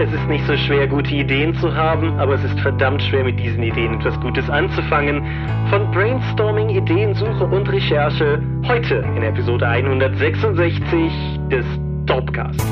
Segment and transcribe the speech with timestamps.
[0.00, 3.40] Es ist nicht so schwer, gute Ideen zu haben, aber es ist verdammt schwer, mit
[3.40, 5.24] diesen Ideen etwas Gutes anzufangen.
[5.70, 11.12] Von Brainstorming, Ideensuche und Recherche heute in Episode 166
[11.50, 11.66] des
[12.06, 12.64] Dopecast.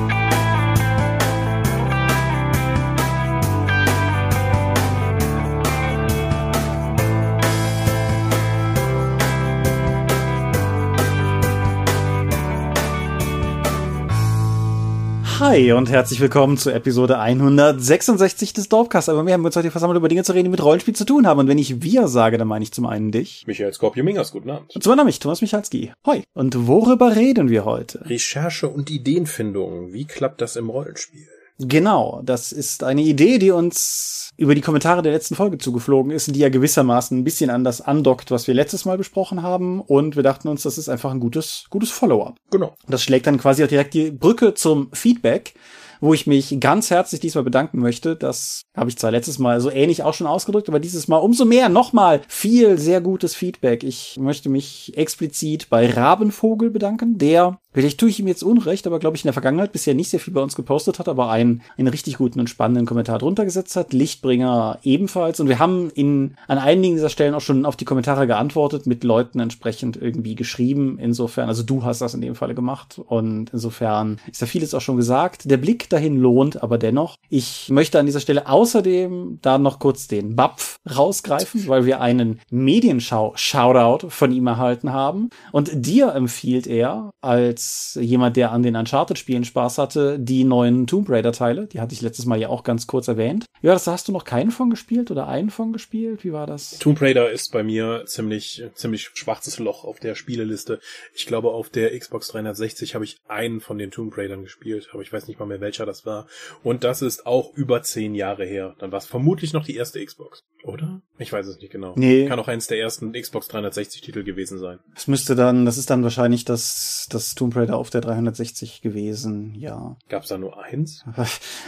[15.39, 19.10] Hi und herzlich willkommen zu Episode 166 des Dorfcast.
[19.10, 21.27] Aber wir haben uns heute versammelt, über Dinge zu reden, die mit Rollenspiel zu tun
[21.27, 21.41] haben.
[21.41, 23.45] Und wenn ich wir sage, dann meine ich zum einen dich.
[23.46, 24.74] Michael Skorpio-Mingers, guten Abend.
[24.74, 25.93] Und zum anderen mich, Thomas Michalski.
[26.07, 26.23] Hoi.
[26.33, 28.09] Und worüber reden wir heute?
[28.09, 29.93] Recherche und Ideenfindung.
[29.93, 31.29] Wie klappt das im Rollenspiel?
[31.59, 36.34] Genau, das ist eine Idee, die uns über die Kommentare der letzten Folge zugeflogen ist,
[36.34, 39.80] die ja gewissermaßen ein bisschen an das andockt, was wir letztes Mal besprochen haben.
[39.80, 42.37] Und wir dachten uns, das ist einfach ein gutes, gutes Follow-up.
[42.51, 42.74] Genau.
[42.87, 45.55] Das schlägt dann quasi auch direkt die Brücke zum Feedback
[46.01, 48.16] wo ich mich ganz herzlich diesmal bedanken möchte.
[48.16, 51.45] Das habe ich zwar letztes Mal so ähnlich auch schon ausgedrückt, aber dieses Mal umso
[51.45, 53.82] mehr nochmal viel sehr gutes Feedback.
[53.82, 58.99] Ich möchte mich explizit bei Rabenvogel bedanken, der Vielleicht tue ich ihm jetzt Unrecht, aber
[58.99, 61.60] glaube ich in der Vergangenheit bisher nicht sehr viel bei uns gepostet hat, aber einen,
[61.77, 63.93] einen richtig guten und spannenden Kommentar drunter gesetzt hat.
[63.93, 65.41] Lichtbringer ebenfalls.
[65.41, 69.05] Und wir haben in, an einigen dieser Stellen auch schon auf die Kommentare geantwortet, mit
[69.05, 70.99] Leuten entsprechend irgendwie geschrieben.
[70.99, 72.99] Insofern, also du hast das in dem Falle gemacht.
[72.99, 75.43] Und insofern ist da vieles auch schon gesagt.
[75.50, 77.16] Der Blick dahin lohnt, aber dennoch.
[77.28, 82.41] Ich möchte an dieser Stelle außerdem da noch kurz den Bapf rausgreifen, weil wir einen
[82.49, 85.28] Medienschau-Shoutout von ihm erhalten haben.
[85.53, 87.66] Und dir empfiehlt er als
[88.00, 91.66] jemand, der an den Uncharted-Spielen Spaß hatte, die neuen Tomb Raider-Teile.
[91.66, 93.47] Die hatte ich letztes Mal ja auch ganz kurz erwähnt.
[93.62, 96.25] Ja, das hast du noch keinen von gespielt oder einen von gespielt?
[96.25, 96.78] Wie war das?
[96.78, 100.81] Tomb Raider ist bei mir ziemlich, ziemlich schwarzes Loch auf der Spieleliste.
[101.14, 105.03] Ich glaube, auf der Xbox 360 habe ich einen von den Tomb Raidern gespielt, aber
[105.03, 106.26] ich weiß nicht mal mehr welcher das war.
[106.62, 108.75] Und das ist auch über zehn Jahre her.
[108.78, 111.00] Dann war es vermutlich noch die erste Xbox, oder?
[111.19, 111.94] Ich weiß es nicht genau.
[111.97, 112.26] Nee.
[112.26, 114.78] Kann auch eins der ersten Xbox 360 Titel gewesen sein.
[114.94, 119.55] Das müsste dann, das ist dann wahrscheinlich das, das Tomb Raider auf der 360 gewesen,
[119.55, 119.97] ja.
[120.09, 121.05] Gab es da nur eins?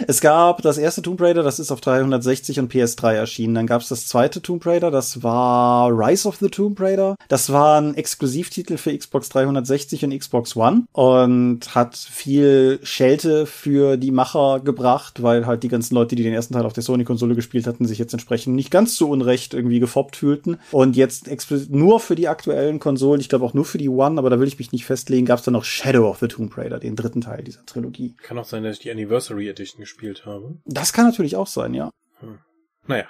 [0.06, 3.54] Es gab das erste Tomb Raider, das ist auf 360 und PS3 erschienen.
[3.54, 7.16] Dann gab es das zweite Tomb Raider, das war Rise of the Tomb Raider.
[7.28, 13.97] Das war ein Exklusivtitel für Xbox 360 und Xbox One und hat viel Schelte für
[13.97, 17.34] die Macher gebracht, weil halt die ganzen Leute, die den ersten Teil auf der Sony-Konsole
[17.34, 20.59] gespielt hatten, sich jetzt entsprechend nicht ganz so unrecht irgendwie gefoppt fühlten.
[20.72, 21.28] Und jetzt
[21.71, 24.49] nur für die aktuellen Konsolen, ich glaube auch nur für die One, aber da will
[24.49, 27.21] ich mich nicht festlegen, gab es dann noch Shadow of the Tomb Raider, den dritten
[27.21, 28.15] Teil dieser Trilogie.
[28.22, 30.56] Kann auch sein, dass ich die Anniversary Edition gespielt habe.
[30.65, 31.91] Das kann natürlich auch sein, ja.
[32.21, 32.38] Hm.
[32.87, 33.06] Naja.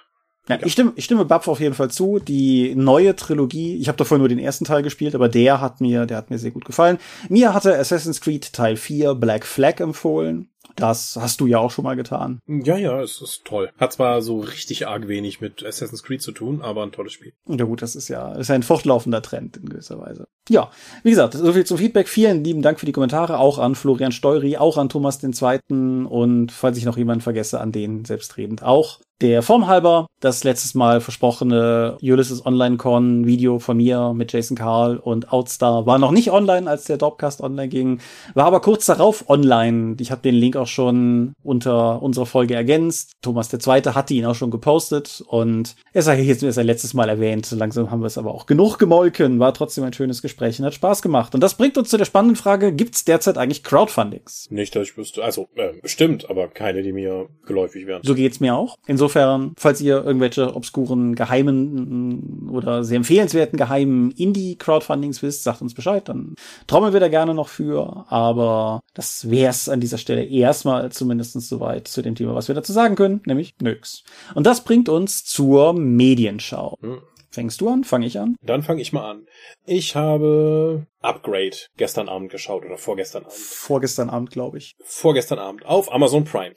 [0.49, 2.19] Ja, ich stimme, ich stimme Bapf auf jeden Fall zu.
[2.19, 6.07] Die neue Trilogie, ich habe davor nur den ersten Teil gespielt, aber der hat mir,
[6.07, 6.99] der hat mir sehr gut gefallen.
[7.29, 10.49] Mir hatte Assassin's Creed Teil 4 Black Flag empfohlen.
[10.79, 12.41] Das hast du ja auch schon mal getan.
[12.47, 13.71] Ja, ja, es ist toll.
[13.79, 17.33] Hat zwar so richtig arg wenig mit Assassin's Creed zu tun, aber ein tolles Spiel.
[17.47, 20.29] Ja gut, das ist ja ist ein fortlaufender Trend in gewisser Weise.
[20.49, 20.71] Ja,
[21.03, 22.09] wie gesagt, so viel zum Feedback.
[22.09, 26.07] Vielen lieben Dank für die Kommentare, auch an Florian Steury, auch an Thomas den Zweiten
[26.07, 29.01] und falls ich noch jemanden vergesse, an den selbstredend auch.
[29.21, 34.57] Der Form halber, das letztes Mal versprochene Ulysses Online Con Video von mir mit Jason
[34.57, 38.01] Carl und Outstar war noch nicht online, als der Dopcast online ging,
[38.35, 39.97] war aber kurz darauf online.
[39.99, 43.11] Ich habe den Link auch schon unter unserer Folge ergänzt.
[43.21, 46.95] Thomas der Zweite hatte ihn auch schon gepostet und er sei jetzt erst ein letztes
[46.95, 47.51] Mal erwähnt.
[47.51, 49.41] Langsam haben wir es aber auch genug gemolken.
[49.41, 51.35] War trotzdem ein schönes Gespräch und hat Spaß gemacht.
[51.35, 54.47] Und das bringt uns zu der spannenden Frage, gibt es derzeit eigentlich Crowdfundings?
[54.51, 55.25] Nicht, dass ich wüsste.
[55.25, 58.03] Also, äh, bestimmt, aber keine, die mir geläufig wären.
[58.05, 58.77] So geht's mir auch.
[58.87, 65.73] Insofern Insofern, falls ihr irgendwelche obskuren, geheimen oder sehr empfehlenswerten geheimen Indie-Crowdfundings wisst, sagt uns
[65.73, 66.35] Bescheid, dann
[66.67, 68.05] trommeln wir da gerne noch für.
[68.11, 72.75] Aber das wär's an dieser Stelle erstmal zumindest soweit zu dem Thema, was wir dazu
[72.75, 74.05] sagen können, nämlich nix.
[74.35, 76.77] Und das bringt uns zur Medienschau.
[76.83, 76.99] Hm.
[77.31, 77.85] Fängst du an?
[77.85, 78.37] Fange ich an?
[78.43, 79.27] Dann fange ich mal an.
[79.65, 83.35] Ich habe Upgrade gestern Abend geschaut oder vorgestern Abend.
[83.35, 84.75] Vorgestern Abend, glaube ich.
[84.85, 86.53] Vorgestern Abend auf Amazon Prime.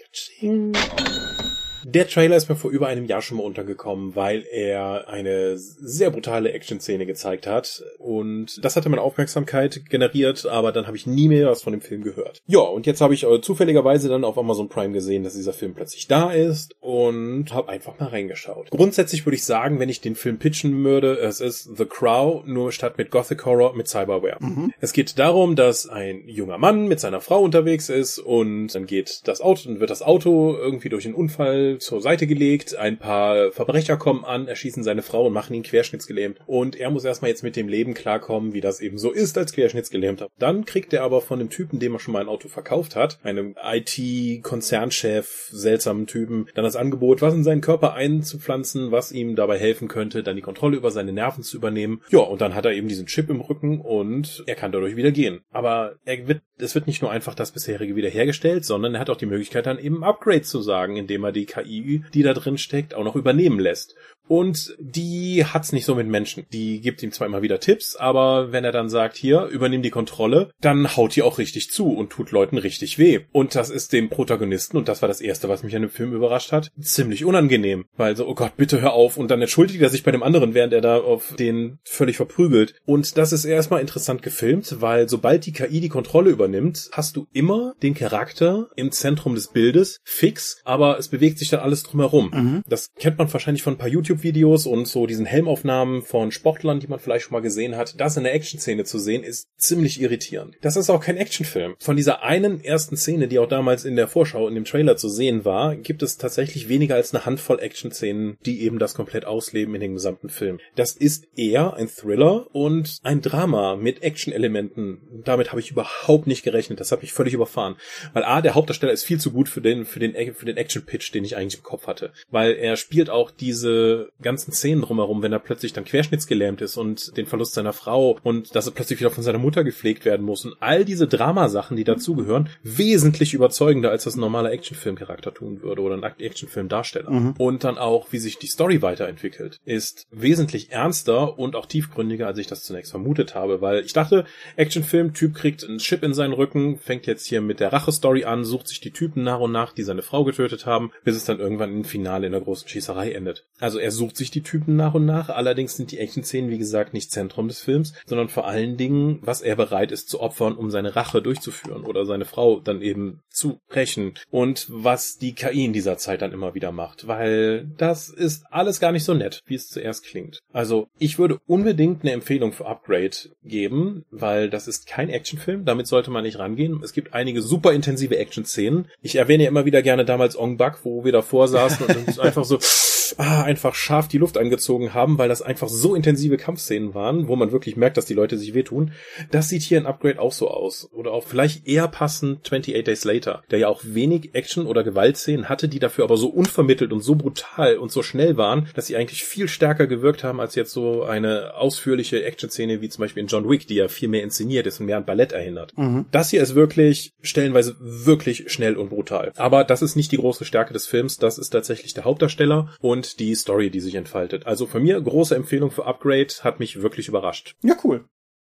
[1.84, 6.12] Der Trailer ist mir vor über einem Jahr schon mal untergekommen, weil er eine sehr
[6.12, 7.84] brutale Action-Szene gezeigt hat.
[7.98, 11.82] Und das hatte meine Aufmerksamkeit generiert, aber dann habe ich nie mehr was von dem
[11.82, 12.42] Film gehört.
[12.48, 15.74] Ja, und jetzt habe ich äh, zufälligerweise dann auf Amazon Prime gesehen, dass dieser Film
[15.74, 18.70] plötzlich da ist und habe einfach mal reingeschaut.
[18.70, 22.72] Grundsätzlich würde ich sagen, wenn ich den Film pitchen würde, es ist The Crow, nur
[22.72, 24.38] statt mit Gothic Horror mit Cyberware.
[24.40, 24.74] Mhm.
[24.80, 29.22] Es geht darum, dass ein junger Mann mit seiner Frau unterwegs ist und dann geht
[29.26, 33.52] das Auto, dann wird das Auto irgendwie durch einen Unfall zur Seite gelegt, ein paar
[33.52, 36.40] Verbrecher kommen an, erschießen seine Frau und machen ihn querschnittsgelähmt.
[36.46, 39.54] Und er muss erstmal jetzt mit dem Leben klarkommen, wie das eben so ist als
[39.54, 40.30] Querschnittsgelähmter.
[40.40, 43.20] Dann kriegt er aber von dem Typen, dem er schon mal ein Auto verkauft hat,
[43.24, 49.58] einem IT-Konzernchef, seltsamen Typen, dann das Angebot, was in seinen Körper einzupflanzen, was ihm dabei
[49.58, 52.02] helfen könnte, dann die Kontrolle über seine Nerven zu übernehmen.
[52.10, 55.12] Ja, und dann hat er eben diesen Chip im Rücken und er kann dadurch wieder
[55.12, 55.42] gehen.
[55.52, 59.18] Aber er wird, es wird nicht nur einfach das bisherige wiederhergestellt, sondern er hat auch
[59.18, 62.94] die Möglichkeit dann eben Upgrade zu sagen, indem er die KI, die da drin steckt,
[62.94, 63.96] auch noch übernehmen lässt.
[64.32, 66.46] Und die hat's nicht so mit Menschen.
[66.54, 69.90] Die gibt ihm zwar immer wieder Tipps, aber wenn er dann sagt, hier, übernimm die
[69.90, 73.26] Kontrolle, dann haut die auch richtig zu und tut Leuten richtig weh.
[73.34, 76.14] Und das ist dem Protagonisten, und das war das Erste, was mich an dem Film
[76.14, 77.84] überrascht hat, ziemlich unangenehm.
[77.98, 79.18] Weil so, oh Gott, bitte hör auf.
[79.18, 82.76] Und dann entschuldigt er sich bei dem anderen, während er da auf den völlig verprügelt.
[82.86, 87.28] Und das ist erstmal interessant gefilmt, weil sobald die KI die Kontrolle übernimmt, hast du
[87.34, 92.32] immer den Charakter im Zentrum des Bildes, fix, aber es bewegt sich dann alles drumherum.
[92.34, 92.64] Mhm.
[92.66, 96.80] Das kennt man wahrscheinlich von ein paar YouTube YouTube-Videos und so diesen Helmaufnahmen von Sportlern,
[96.80, 100.02] die man vielleicht schon mal gesehen hat, das in der Action-Szene zu sehen, ist ziemlich
[100.02, 100.56] irritierend.
[100.62, 101.76] Das ist auch kein Actionfilm.
[101.80, 105.10] Von dieser einen ersten Szene, die auch damals in der Vorschau, in dem Trailer zu
[105.10, 109.76] sehen war, gibt es tatsächlich weniger als eine Handvoll Action-Szenen, die eben das komplett ausleben
[109.76, 110.60] in dem gesamten Film.
[110.76, 115.22] Das ist eher ein Thriller und ein Drama mit Action-Elementen.
[115.24, 116.80] Damit habe ich überhaupt nicht gerechnet.
[116.80, 117.76] Das habe ich völlig überfahren.
[118.14, 121.14] Weil A, der Hauptdarsteller ist viel zu gut für den, für den, für den Action-Pitch,
[121.14, 122.12] den ich eigentlich im Kopf hatte.
[122.30, 127.16] Weil er spielt auch diese ganzen Szenen drumherum, wenn er plötzlich dann querschnittsgelähmt ist und
[127.18, 130.46] den Verlust seiner Frau und dass er plötzlich wieder von seiner Mutter gepflegt werden muss
[130.46, 135.82] und all diese Dramasachen, die dazugehören, wesentlich überzeugender, als das ein normaler Actionfilmcharakter tun würde
[135.82, 137.10] oder ein Actionfilmdarsteller.
[137.10, 137.34] Mhm.
[137.38, 142.38] Und dann auch, wie sich die Story weiterentwickelt, ist wesentlich ernster und auch tiefgründiger, als
[142.38, 144.26] ich das zunächst vermutet habe, weil ich dachte,
[144.56, 148.68] Actionfilm-Typ kriegt einen Chip in seinen Rücken, fängt jetzt hier mit der Rache-Story an, sucht
[148.68, 151.72] sich die Typen nach und nach, die seine Frau getötet haben, bis es dann irgendwann
[151.72, 153.46] im Finale in der großen Schießerei endet.
[153.60, 155.30] Also er sucht sich die Typen nach und nach.
[155.30, 159.42] Allerdings sind die Action-Szenen, wie gesagt, nicht Zentrum des Films, sondern vor allen Dingen, was
[159.42, 163.60] er bereit ist zu opfern, um seine Rache durchzuführen oder seine Frau dann eben zu
[163.70, 164.14] rächen.
[164.30, 167.08] Und was die KI in dieser Zeit dann immer wieder macht.
[167.08, 170.40] Weil das ist alles gar nicht so nett, wie es zuerst klingt.
[170.54, 175.66] Also ich würde unbedingt eine Empfehlung für Upgrade geben, weil das ist kein Actionfilm.
[175.66, 176.82] Damit sollte man nicht rangehen.
[176.84, 178.88] Es gibt einige super intensive Action-Szenen.
[179.02, 182.20] Ich erwähne ja immer wieder gerne damals Ong Bak, wo wir davor saßen und uns
[182.20, 182.60] einfach so
[183.20, 187.36] ah, einfach scharf die Luft angezogen haben, weil das einfach so intensive Kampfszenen waren, wo
[187.36, 188.92] man wirklich merkt, dass die Leute sich wehtun.
[189.32, 190.90] Das sieht hier in Upgrade auch so aus.
[190.92, 195.50] Oder auch vielleicht eher passend 28 Days Later, der ja auch wenig Action- oder Gewaltszenen
[195.50, 198.96] hatte, die dafür aber so unvermittelt und so brutal und so schnell waren, dass sie
[198.96, 203.28] eigentlich viel stärker gewirkt haben als jetzt so eine ausführliche Action-Szene wie zum Beispiel in
[203.28, 205.78] John Wick, die ja viel mehr inszeniert ist und mehr an Ballett erinnert.
[205.78, 206.06] Mhm.
[206.12, 209.32] Das hier ist wirklich stellenweise wirklich schnell und brutal.
[209.38, 213.01] Aber das ist nicht die große Stärke des Films, das ist tatsächlich der Hauptdarsteller und
[213.02, 214.46] und die Story, die sich entfaltet.
[214.46, 217.56] Also von mir große Empfehlung für Upgrade, hat mich wirklich überrascht.
[217.64, 218.06] Ja, cool.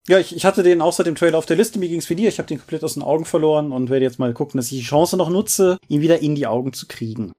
[0.10, 2.28] Ja, ich, ich hatte den außer dem Trailer auf der Liste, mir ging's wie dir,
[2.28, 4.80] ich habe den komplett aus den Augen verloren und werde jetzt mal gucken, dass ich
[4.80, 7.32] die Chance noch nutze, ihn wieder in die Augen zu kriegen.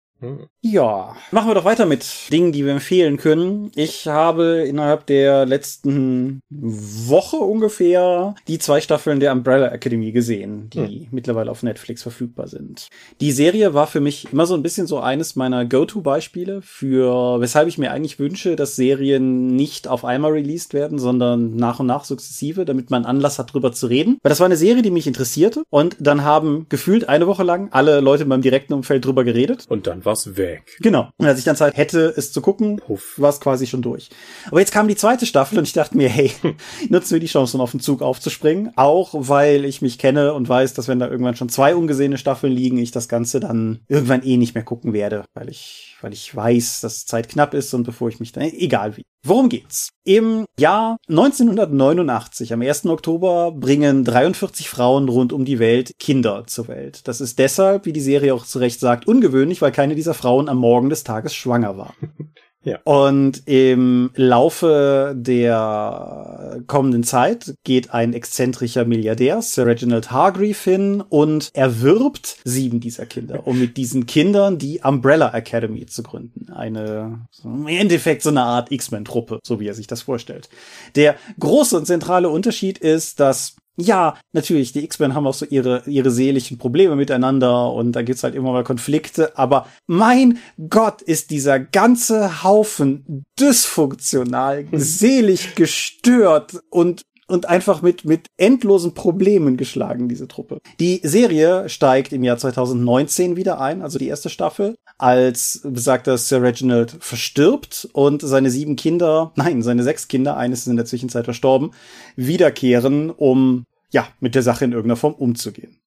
[0.63, 3.71] Ja, machen wir doch weiter mit Dingen, die wir empfehlen können.
[3.75, 10.79] Ich habe innerhalb der letzten Woche ungefähr die zwei Staffeln der Umbrella Academy gesehen, die
[10.79, 11.09] hm.
[11.11, 12.89] mittlerweile auf Netflix verfügbar sind.
[13.21, 17.69] Die Serie war für mich immer so ein bisschen so eines meiner Go-To-Beispiele für, weshalb
[17.69, 22.05] ich mir eigentlich wünsche, dass Serien nicht auf einmal released werden, sondern nach und nach
[22.05, 24.19] sukzessive, damit man Anlass hat, drüber zu reden.
[24.23, 27.69] Weil das war eine Serie, die mich interessierte und dann haben gefühlt eine Woche lang
[27.71, 29.67] alle Leute in meinem direkten Umfeld drüber geredet.
[29.69, 30.77] Und dann war's weg.
[30.81, 31.11] Genau.
[31.17, 32.81] Und als ich dann Zeit hätte, es zu gucken,
[33.17, 34.11] war es quasi schon durch.
[34.47, 36.31] Aber jetzt kam die zweite Staffel und ich dachte mir, hey,
[36.89, 38.73] nutzen wir die Chance, um auf den Zug aufzuspringen.
[38.77, 42.53] Auch weil ich mich kenne und weiß, dass wenn da irgendwann schon zwei ungesehene Staffeln
[42.53, 46.37] liegen, ich das Ganze dann irgendwann eh nicht mehr gucken werde, weil ich weil ich
[46.37, 49.05] weiß, dass Zeit knapp ist und bevor ich mich dann, egal wie.
[49.27, 49.89] Worum geht's?
[50.05, 52.85] Im Jahr 1989, am 1.
[52.85, 57.09] Oktober, bringen 43 Frauen rund um die Welt Kinder zur Welt.
[57.09, 60.51] Das ist deshalb, wie die Serie auch zu Recht sagt, ungewöhnlich, weil keine dieser Frauen
[60.51, 61.95] am Morgen des Tages schwanger war.
[62.65, 62.79] Ja.
[62.85, 71.51] Und im Laufe der kommenden Zeit geht ein exzentrischer Milliardär, Sir Reginald Hargreave, hin und
[71.53, 76.51] erwirbt sieben dieser Kinder, um mit diesen Kindern die Umbrella Academy zu gründen.
[76.53, 80.49] Eine, im Endeffekt so eine Art X-Men-Truppe, so wie er sich das vorstellt.
[80.97, 85.83] Der große und zentrale Unterschied ist, dass ja, natürlich, die X-Men haben auch so ihre,
[85.87, 90.39] ihre seelischen Probleme miteinander und da gibt's halt immer mal Konflikte, aber mein
[90.69, 99.57] Gott ist dieser ganze Haufen dysfunktional, selig gestört und und einfach mit, mit endlosen Problemen
[99.57, 100.59] geschlagen, diese Truppe.
[100.81, 106.43] Die Serie steigt im Jahr 2019 wieder ein, also die erste Staffel, als besagter Sir
[106.43, 111.25] Reginald verstirbt und seine sieben Kinder, nein, seine sechs Kinder, eines ist in der Zwischenzeit
[111.25, 111.73] verstorben,
[112.17, 115.79] wiederkehren, um ja, mit der Sache in irgendeiner Form umzugehen.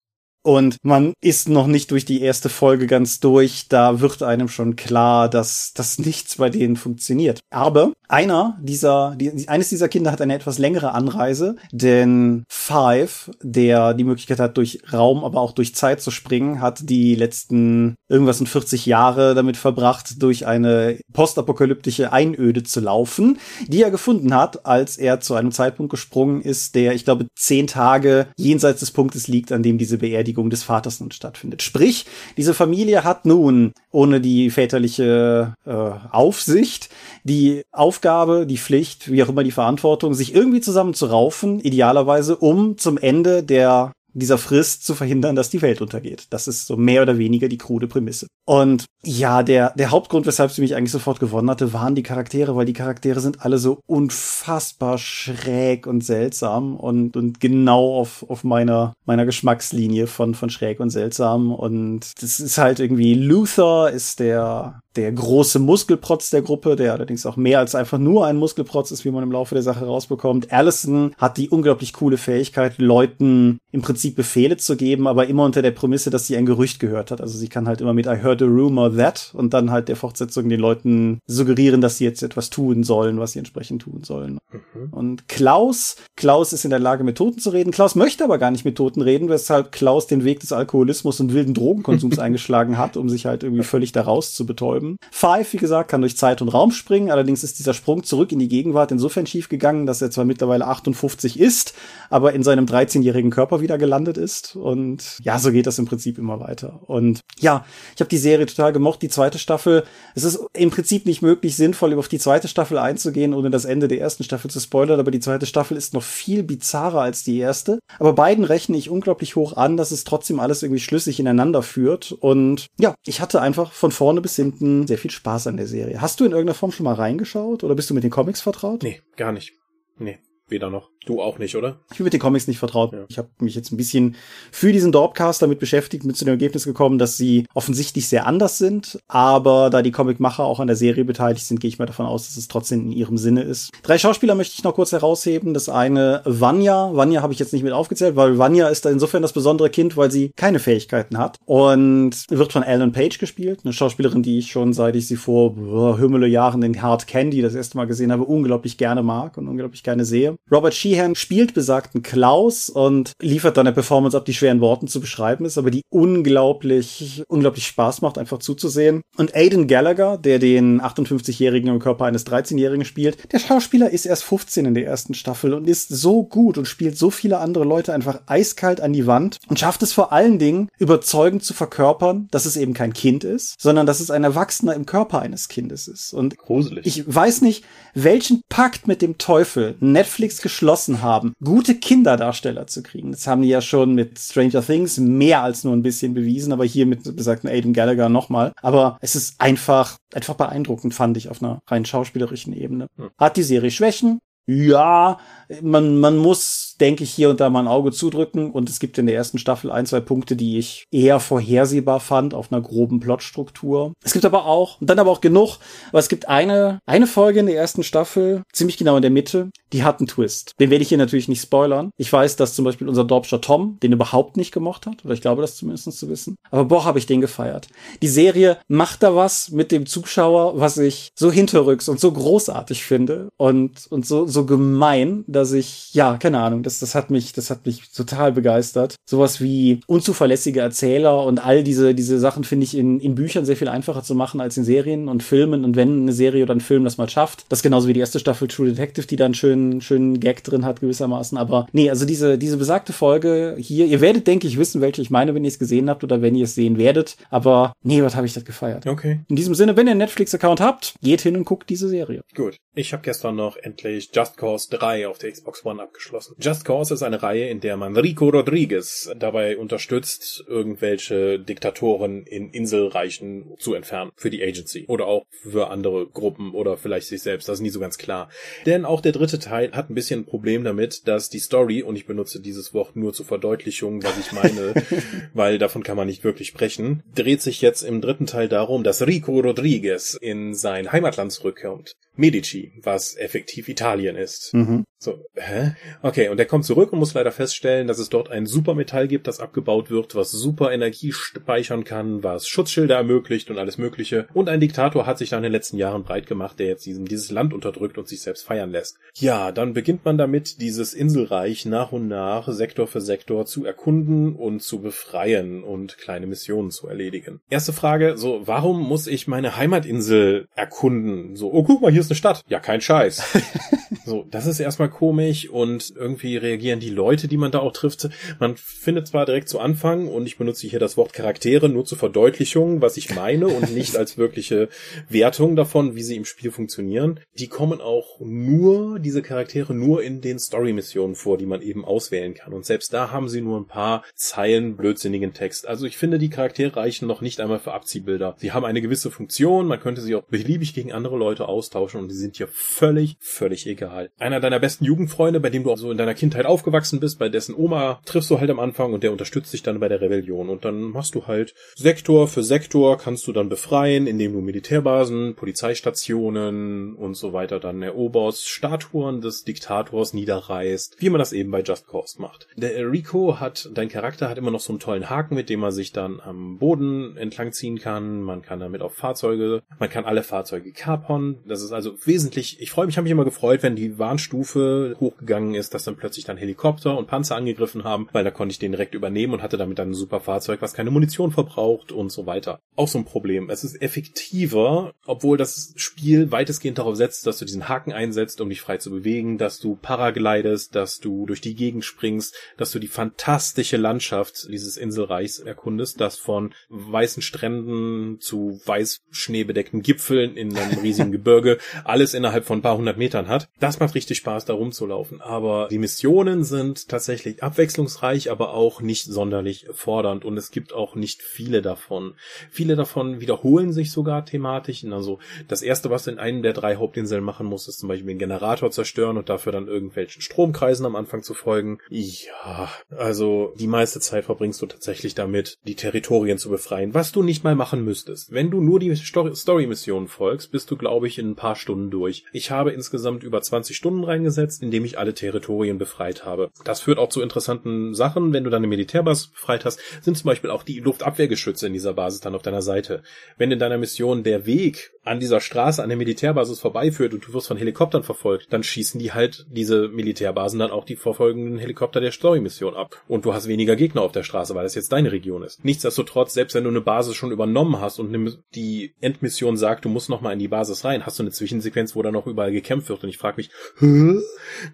[0.42, 3.68] Und man ist noch nicht durch die erste Folge ganz durch.
[3.68, 7.40] Da wird einem schon klar, dass das nichts bei denen funktioniert.
[7.50, 13.92] Aber einer dieser, die, eines dieser Kinder hat eine etwas längere Anreise, denn Five, der
[13.92, 18.40] die Möglichkeit hat, durch Raum, aber auch durch Zeit zu springen, hat die letzten irgendwas
[18.40, 24.64] in 40 Jahre damit verbracht, durch eine postapokalyptische Einöde zu laufen, die er gefunden hat,
[24.64, 29.28] als er zu einem Zeitpunkt gesprungen ist, der, ich glaube, zehn Tage jenseits des Punktes
[29.28, 31.62] liegt, an dem diese Beerdigung des Vaters nun stattfindet.
[31.62, 36.88] Sprich, diese Familie hat nun, ohne die väterliche äh, Aufsicht,
[37.24, 42.96] die Aufgabe, die Pflicht, wie auch immer die Verantwortung, sich irgendwie zusammenzuraufen, idealerweise, um zum
[42.96, 46.26] Ende der dieser Frist zu verhindern, dass die Welt untergeht.
[46.30, 48.26] Das ist so mehr oder weniger die krude Prämisse.
[48.44, 52.56] Und ja, der, der Hauptgrund, weshalb sie mich eigentlich sofort gewonnen hatte, waren die Charaktere,
[52.56, 58.44] weil die Charaktere sind alle so unfassbar schräg und seltsam und, und genau auf, auf
[58.44, 61.52] meiner, meiner Geschmackslinie von, von schräg und seltsam.
[61.52, 67.24] Und das ist halt irgendwie, Luther ist der, der große Muskelprotz der Gruppe, der allerdings
[67.24, 70.52] auch mehr als einfach nur ein Muskelprotz ist, wie man im Laufe der Sache rausbekommt.
[70.52, 75.62] Allison hat die unglaublich coole Fähigkeit, Leuten im Prinzip Befehle zu geben, aber immer unter
[75.62, 77.20] der Prämisse, dass sie ein Gerücht gehört hat.
[77.20, 79.94] Also sie kann halt immer mit I heard a rumor that und dann halt der
[79.94, 84.38] Fortsetzung den Leuten suggerieren, dass sie jetzt etwas tun sollen, was sie entsprechend tun sollen.
[84.50, 84.88] Mhm.
[84.90, 87.70] Und Klaus, Klaus ist in der Lage, mit Toten zu reden.
[87.70, 91.32] Klaus möchte aber gar nicht mit Toten reden, weshalb Klaus den Weg des Alkoholismus und
[91.32, 94.98] wilden Drogenkonsums eingeschlagen hat, um sich halt irgendwie völlig daraus zu betäuben haben.
[95.10, 97.10] Five, wie gesagt, kann durch Zeit und Raum springen.
[97.10, 100.66] Allerdings ist dieser Sprung zurück in die Gegenwart insofern schief gegangen, dass er zwar mittlerweile
[100.66, 101.74] 58 ist,
[102.10, 104.56] aber in seinem 13-jährigen Körper wieder gelandet ist.
[104.56, 106.80] Und ja, so geht das im Prinzip immer weiter.
[106.86, 107.64] Und ja,
[107.94, 109.02] ich habe die Serie total gemocht.
[109.02, 113.34] Die zweite Staffel, es ist im Prinzip nicht möglich, sinnvoll auf die zweite Staffel einzugehen,
[113.34, 115.00] ohne das Ende der ersten Staffel zu spoilern.
[115.00, 117.78] Aber die zweite Staffel ist noch viel bizarrer als die erste.
[117.98, 122.12] Aber beiden rechne ich unglaublich hoch an, dass es trotzdem alles irgendwie schlüssig ineinander führt.
[122.12, 126.00] Und ja, ich hatte einfach von vorne bis hinten sehr viel Spaß an der Serie.
[126.00, 128.82] Hast du in irgendeiner Form schon mal reingeschaut oder bist du mit den Comics vertraut?
[128.82, 129.54] Nee, gar nicht.
[129.98, 130.18] Nee,
[130.50, 130.90] weder noch.
[131.06, 131.78] Du auch nicht, oder?
[131.90, 132.92] Ich bin mit den Comics nicht vertraut.
[132.92, 133.04] Ja.
[133.08, 134.16] Ich habe mich jetzt ein bisschen
[134.52, 138.58] für diesen Dorpcast damit beschäftigt, mit zu dem Ergebnis gekommen, dass sie offensichtlich sehr anders
[138.58, 138.98] sind.
[139.08, 142.26] Aber da die Comicmacher auch an der Serie beteiligt sind, gehe ich mal davon aus,
[142.26, 143.70] dass es trotzdem in ihrem Sinne ist.
[143.82, 145.54] Drei Schauspieler möchte ich noch kurz herausheben.
[145.54, 146.90] Das eine Vanya.
[146.92, 149.96] Vanya habe ich jetzt nicht mit aufgezählt, weil Vanya ist da insofern das besondere Kind,
[149.96, 151.38] weil sie keine Fähigkeiten hat.
[151.46, 153.60] Und wird von Ellen Page gespielt.
[153.64, 155.56] Eine Schauspielerin, die ich schon seit ich sie vor
[155.98, 159.82] Hümmele Jahren in Hard Candy das erste Mal gesehen habe, unglaublich gerne mag und unglaublich
[159.82, 160.37] gerne sehe.
[160.50, 164.88] Robert Sheehan spielt besagten Klaus und liefert dann eine Performance ab, die schwer in Worten
[164.88, 169.02] zu beschreiben ist, aber die unglaublich, unglaublich Spaß macht, einfach zuzusehen.
[169.16, 174.24] Und Aiden Gallagher, der den 58-Jährigen im Körper eines 13-Jährigen spielt, der Schauspieler ist erst
[174.24, 177.92] 15 in der ersten Staffel und ist so gut und spielt so viele andere Leute
[177.92, 182.46] einfach eiskalt an die Wand und schafft es vor allen Dingen überzeugend zu verkörpern, dass
[182.46, 186.12] es eben kein Kind ist, sondern dass es ein Erwachsener im Körper eines Kindes ist.
[186.12, 186.86] Und Gruselig.
[186.86, 187.64] ich weiß nicht,
[187.94, 193.12] welchen Pakt mit dem Teufel Netflix geschlossen beschlossen haben, gute Kinderdarsteller zu kriegen.
[193.12, 196.64] Das haben die ja schon mit Stranger Things mehr als nur ein bisschen bewiesen, aber
[196.64, 198.52] hier mit besagten Aiden Gallagher nochmal.
[198.60, 202.88] Aber es ist einfach, einfach beeindruckend, fand ich auf einer rein schauspielerischen Ebene.
[202.96, 203.10] Hm.
[203.16, 204.20] Hat die Serie Schwächen?
[204.46, 205.18] Ja,
[205.62, 208.50] man, man muss, denke ich, hier und da mal ein Auge zudrücken.
[208.50, 212.34] Und es gibt in der ersten Staffel ein, zwei Punkte, die ich eher vorhersehbar fand
[212.34, 213.92] auf einer groben Plotstruktur.
[214.04, 215.58] Es gibt aber auch, und dann aber auch genug,
[215.90, 219.50] aber es gibt eine, eine Folge in der ersten Staffel, ziemlich genau in der Mitte,
[219.72, 220.54] die hat einen Twist.
[220.60, 221.90] Den werde ich hier natürlich nicht spoilern.
[221.96, 225.04] Ich weiß, dass zum Beispiel unser Dorpscher Tom den überhaupt nicht gemocht hat.
[225.04, 226.36] Oder ich glaube das zumindest zu wissen.
[226.50, 227.68] Aber boah, habe ich den gefeiert.
[228.02, 232.82] Die Serie macht da was mit dem Zuschauer, was ich so hinterrücks und so großartig
[232.82, 233.28] finde.
[233.36, 237.50] Und, und so, so gemein, dass ich, ja, keine Ahnung, das, das hat mich, das
[237.50, 238.94] hat mich total begeistert.
[239.04, 243.56] Sowas wie unzuverlässige Erzähler und all diese, diese Sachen finde ich in, in Büchern sehr
[243.56, 245.64] viel einfacher zu machen als in Serien und Filmen.
[245.64, 248.20] Und wenn eine Serie oder ein Film das mal schafft, das genauso wie die erste
[248.20, 251.36] Staffel True Detective, die da einen schönen, schönen Gag drin hat gewissermaßen.
[251.36, 255.10] Aber nee, also diese, diese besagte Folge hier, ihr werdet, denke ich, wissen, welche ich
[255.10, 257.16] meine, wenn ihr es gesehen habt oder wenn ihr es sehen werdet.
[257.30, 258.86] Aber nee, was habe ich das gefeiert.
[258.86, 259.20] Okay.
[259.28, 262.22] In diesem Sinne, wenn ihr einen Netflix-Account habt, geht hin und guckt diese Serie.
[262.34, 262.56] Gut.
[262.74, 266.36] Ich habe gestern noch endlich Just Just Cause 3 auf der Xbox One abgeschlossen.
[266.38, 272.50] Just Cause ist eine Reihe, in der man Rico Rodriguez dabei unterstützt, irgendwelche Diktatoren in
[272.50, 277.48] Inselreichen zu entfernen für die Agency oder auch für andere Gruppen oder vielleicht sich selbst.
[277.48, 278.28] Das ist nie so ganz klar.
[278.66, 281.96] Denn auch der dritte Teil hat ein bisschen ein Problem damit, dass die Story, und
[281.96, 284.74] ich benutze dieses Wort nur zur Verdeutlichung, was ich meine,
[285.34, 289.06] weil davon kann man nicht wirklich sprechen, dreht sich jetzt im dritten Teil darum, dass
[289.06, 291.94] Rico Rodriguez in sein Heimatland zurückkommt.
[292.18, 294.52] Medici, was effektiv Italien ist.
[294.52, 294.84] Mhm.
[294.98, 295.74] So, hä?
[296.02, 299.26] Okay, und er kommt zurück und muss leider feststellen, dass es dort ein Supermetall gibt,
[299.26, 304.26] das abgebaut wird, was super Energie speichern kann, was Schutzschilder ermöglicht und alles mögliche.
[304.34, 307.06] Und ein Diktator hat sich da in den letzten Jahren breit gemacht, der jetzt diesem,
[307.06, 308.98] dieses Land unterdrückt und sich selbst feiern lässt.
[309.14, 314.34] Ja, dann beginnt man damit, dieses Inselreich nach und nach, Sektor für Sektor zu erkunden
[314.34, 317.40] und zu befreien und kleine Missionen zu erledigen.
[317.50, 321.36] Erste Frage, so, warum muss ich meine Heimatinsel erkunden?
[321.36, 322.44] So, oh, guck mal, hier ist eine Stadt.
[322.48, 323.38] Ja, kein Scheiß.
[324.04, 328.10] so, das ist erstmal komisch und irgendwie reagieren die Leute, die man da auch trifft.
[328.40, 331.96] Man findet zwar direkt zu Anfang und ich benutze hier das Wort Charaktere nur zur
[331.96, 334.68] Verdeutlichung, was ich meine und nicht als wirkliche
[335.08, 337.20] Wertung davon, wie sie im Spiel funktionieren.
[337.38, 342.34] Die kommen auch nur, diese Charaktere nur in den Story-Missionen vor, die man eben auswählen
[342.34, 342.52] kann.
[342.52, 345.66] Und selbst da haben sie nur ein paar Zeilen blödsinnigen Text.
[345.66, 348.36] Also ich finde, die Charaktere reichen noch nicht einmal für Abziehbilder.
[348.36, 352.10] Sie haben eine gewisse Funktion, man könnte sie auch beliebig gegen andere Leute austauschen und
[352.10, 354.10] die sind hier völlig, völlig egal.
[354.18, 357.28] Einer deiner besten Jugendfreunde, bei dem du auch so in deiner Kindheit aufgewachsen bist, bei
[357.28, 360.48] dessen Oma triffst du halt am Anfang und der unterstützt dich dann bei der Rebellion.
[360.48, 365.36] Und dann machst du halt Sektor für Sektor kannst du dann befreien, indem du Militärbasen,
[365.36, 371.62] Polizeistationen und so weiter dann eroberst, Statuen des Diktators niederreißt, wie man das eben bei
[371.62, 372.48] Just Cause macht.
[372.56, 375.70] Der Rico hat, dein Charakter hat immer noch so einen tollen Haken, mit dem man
[375.70, 378.22] sich dann am Boden entlang ziehen kann.
[378.22, 381.38] Man kann damit auf Fahrzeuge, man kann alle Fahrzeuge kapern.
[381.46, 385.54] Das ist also wesentlich, ich freue mich, habe mich immer gefreut, wenn die Warnstufe hochgegangen
[385.54, 388.72] ist, dass dann plötzlich dann Helikopter und Panzer angegriffen haben, weil da konnte ich den
[388.72, 392.26] direkt übernehmen und hatte damit dann ein super Fahrzeug, was keine Munition verbraucht und so
[392.26, 392.60] weiter.
[392.76, 393.50] Auch so ein Problem.
[393.50, 398.48] Es ist effektiver, obwohl das Spiel weitestgehend darauf setzt, dass du diesen Haken einsetzt, um
[398.48, 402.78] dich frei zu bewegen, dass du paraglidest, dass du durch die Gegend springst, dass du
[402.78, 410.56] die fantastische Landschaft dieses Inselreichs erkundest, das von weißen Stränden zu weiß schneebedeckten Gipfeln in
[410.56, 413.48] einem riesigen Gebirge alles innerhalb von ein paar hundert Metern hat.
[413.60, 415.20] Das macht richtig Spaß, da rumzulaufen.
[415.20, 420.94] Aber die Missionen sind tatsächlich abwechslungsreich, aber auch nicht sonderlich fordernd und es gibt auch
[420.94, 422.14] nicht viele davon.
[422.50, 424.84] Viele davon wiederholen sich sogar thematisch.
[424.84, 428.08] Also das erste, was du in einem der drei Hauptinseln machen musst, ist zum Beispiel
[428.08, 431.78] den Generator zerstören und dafür dann irgendwelchen Stromkreisen am Anfang zu folgen.
[431.88, 437.22] Ja, also die meiste Zeit verbringst du tatsächlich damit, die Territorien zu befreien, was du
[437.22, 438.32] nicht mal machen müsstest.
[438.32, 442.24] Wenn du nur die Story-Missionen folgst, bist du, glaube ich, in ein paar Stunden durch.
[442.32, 446.50] Ich habe insgesamt über 20 Stunden reingesetzt, indem ich alle Territorien befreit habe.
[446.64, 448.32] Das führt auch zu interessanten Sachen.
[448.32, 451.94] Wenn du dann eine Militärbasis befreit hast, sind zum Beispiel auch die Luftabwehrgeschütze in dieser
[451.94, 453.02] Basis dann auf deiner Seite.
[453.36, 457.32] Wenn in deiner Mission der Weg an dieser Straße an der Militärbasis vorbeiführt und du
[457.32, 462.00] wirst von Helikoptern verfolgt, dann schießen die halt diese Militärbasen dann auch die verfolgenden Helikopter
[462.00, 463.02] der Story-Mission ab.
[463.08, 465.64] Und du hast weniger Gegner auf der Straße, weil das jetzt deine Region ist.
[465.64, 470.10] Nichtsdestotrotz, selbst wenn du eine Basis schon übernommen hast und die Endmission sagt, du musst
[470.10, 473.02] nochmal in die Basis rein, hast du eine Zwischensequenz, wo dann noch überall gekämpft wird
[473.02, 474.18] und ich frage mich, Hä?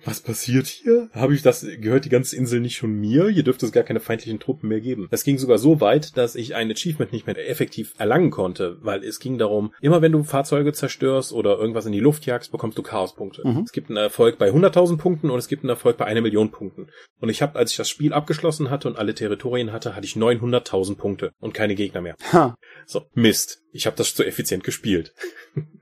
[0.04, 1.08] Was passiert hier?
[1.12, 3.28] Habe ich das, gehört die ganze Insel nicht schon mir?
[3.28, 5.08] Hier dürfte es gar keine feindlichen Truppen mehr geben.
[5.10, 9.04] Das ging sogar so weit, dass ich ein Achievement nicht mehr effektiv erlangen konnte, weil
[9.04, 12.78] es ging darum, immer wenn du Fahrzeuge zerstörst oder irgendwas in die Luft jagst, bekommst
[12.78, 13.46] du Chaospunkte.
[13.46, 13.62] Mhm.
[13.64, 16.50] Es gibt einen Erfolg bei 100.000 Punkten und es gibt einen Erfolg bei einer Million
[16.50, 16.88] Punkten.
[17.20, 20.14] Und ich habe, als ich das Spiel abgeschlossen hatte und alle Territorien hatte, hatte ich
[20.14, 22.16] 900.000 Punkte und keine Gegner mehr.
[22.32, 22.56] Ha.
[22.86, 23.62] So, Mist.
[23.72, 25.14] Ich habe das zu effizient gespielt.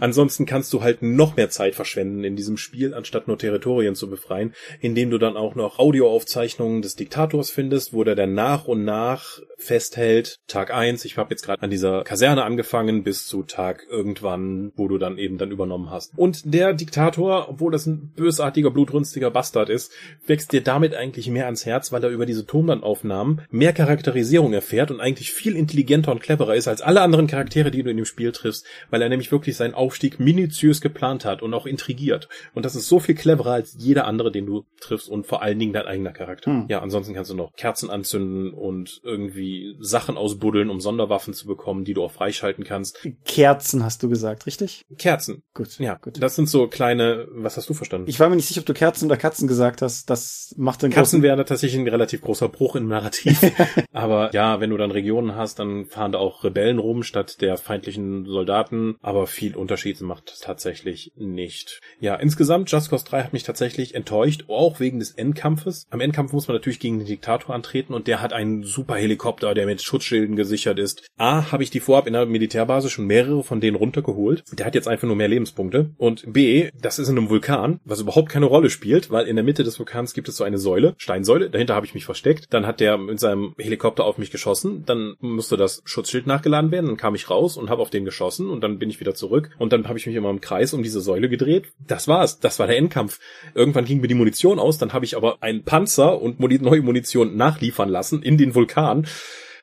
[0.00, 4.08] Ansonsten kannst du halt noch mehr Zeit verschwenden in diesem Spiel, anstatt nur Territorien zu
[4.08, 8.84] befreien, indem du dann auch noch Audioaufzeichnungen des Diktators findest, wo der dann nach und
[8.84, 13.86] nach festhält, Tag eins, ich habe jetzt gerade an dieser Kaserne angefangen, bis zu Tag
[13.90, 16.12] irgendwann, wo du dann eben dann übernommen hast.
[16.16, 19.92] Und der Diktator, obwohl das ein bösartiger, blutrünstiger Bastard ist,
[20.26, 24.90] wächst dir damit eigentlich mehr ans Herz, weil er über diese Tonbandaufnahmen mehr Charakterisierung erfährt
[24.90, 28.06] und eigentlich viel intelligenter und cleverer ist als alle anderen Charaktere, die du in dem
[28.06, 32.28] Spiel triffst, weil er nämlich wirklich seinen Aufstieg minutiös geplant hat und auch intrigiert.
[32.54, 35.58] Und das ist so viel cleverer als jeder andere, den du triffst und vor allen
[35.58, 36.50] Dingen dein eigener Charakter.
[36.50, 36.66] Hm.
[36.68, 41.84] Ja, ansonsten kannst du noch Kerzen anzünden und irgendwie Sachen ausbuddeln, um Sonderwaffen zu bekommen,
[41.84, 42.98] die du auch freischalten kannst.
[43.24, 44.84] Kerzen hast du gesagt, richtig?
[44.98, 45.42] Kerzen.
[45.54, 45.78] Gut.
[45.78, 46.22] Ja, gut.
[46.22, 48.08] Das sind so kleine, was hast du verstanden?
[48.08, 50.10] Ich war mir nicht sicher, ob du Kerzen oder Katzen gesagt hast.
[50.10, 53.40] Das macht den Kerzen wäre tatsächlich ein relativ großer Bruch im Narrativ.
[53.92, 57.56] Aber ja, wenn du dann Regionen hast, dann fahren da auch Rebellen rum statt der
[57.56, 58.96] feindlichen Soldaten.
[59.00, 61.80] Aber viel Unterschied macht tatsächlich nicht.
[62.00, 65.86] Ja, insgesamt Just Cause 3 hat mich tatsächlich enttäuscht, auch wegen des Endkampfes.
[65.90, 69.54] Am Endkampf muss man natürlich gegen den Diktator antreten und der hat einen super Helikopter,
[69.54, 71.06] der mit Schutzschilden gesichert ist.
[71.18, 74.42] A, habe ich die vorab in der Militärbasis schon mehrere von denen runtergeholt.
[74.52, 75.90] Der hat jetzt einfach nur mehr Lebenspunkte.
[75.98, 79.44] Und B, das ist in einem Vulkan, was überhaupt keine Rolle spielt, weil in der
[79.44, 82.46] Mitte des Vulkans gibt es so eine Säule, Steinsäule, dahinter habe ich mich versteckt.
[82.50, 86.86] Dann hat der mit seinem Helikopter auf mich geschossen, dann musste das Schutzschild nachgeladen werden,
[86.86, 89.49] dann kam ich raus und habe auf den geschossen und dann bin ich wieder zurück
[89.58, 91.66] und dann habe ich mich immer im Kreis um diese Säule gedreht.
[91.86, 93.18] Das war's, das war der Endkampf.
[93.54, 97.36] Irgendwann ging mir die Munition aus, dann habe ich aber einen Panzer und neue Munition
[97.36, 99.06] nachliefern lassen in den Vulkan.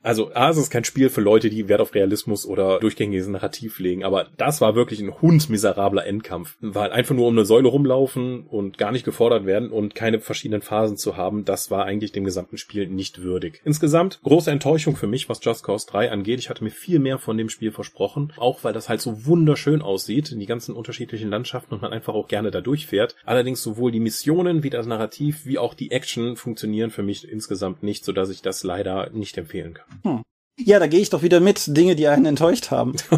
[0.03, 3.79] Also, A, es ist kein Spiel für Leute, die Wert auf Realismus oder durchgängiges Narrativ
[3.79, 6.55] legen, aber das war wirklich ein hundsmiserabler Endkampf.
[6.61, 10.61] Weil einfach nur um eine Säule rumlaufen und gar nicht gefordert werden und keine verschiedenen
[10.61, 13.61] Phasen zu haben, das war eigentlich dem gesamten Spiel nicht würdig.
[13.65, 16.39] Insgesamt große Enttäuschung für mich, was Just Cause 3 angeht.
[16.39, 19.81] Ich hatte mir viel mehr von dem Spiel versprochen, auch weil das halt so wunderschön
[19.81, 23.15] aussieht, in die ganzen unterschiedlichen Landschaften und man einfach auch gerne da durchfährt.
[23.25, 27.83] Allerdings sowohl die Missionen wie das Narrativ wie auch die Action funktionieren für mich insgesamt
[27.83, 29.86] nicht, sodass ich das leider nicht empfehlen kann.
[30.03, 30.21] Hm.
[30.59, 31.75] Ja, da gehe ich doch wieder mit.
[31.77, 32.95] Dinge, die einen enttäuscht haben.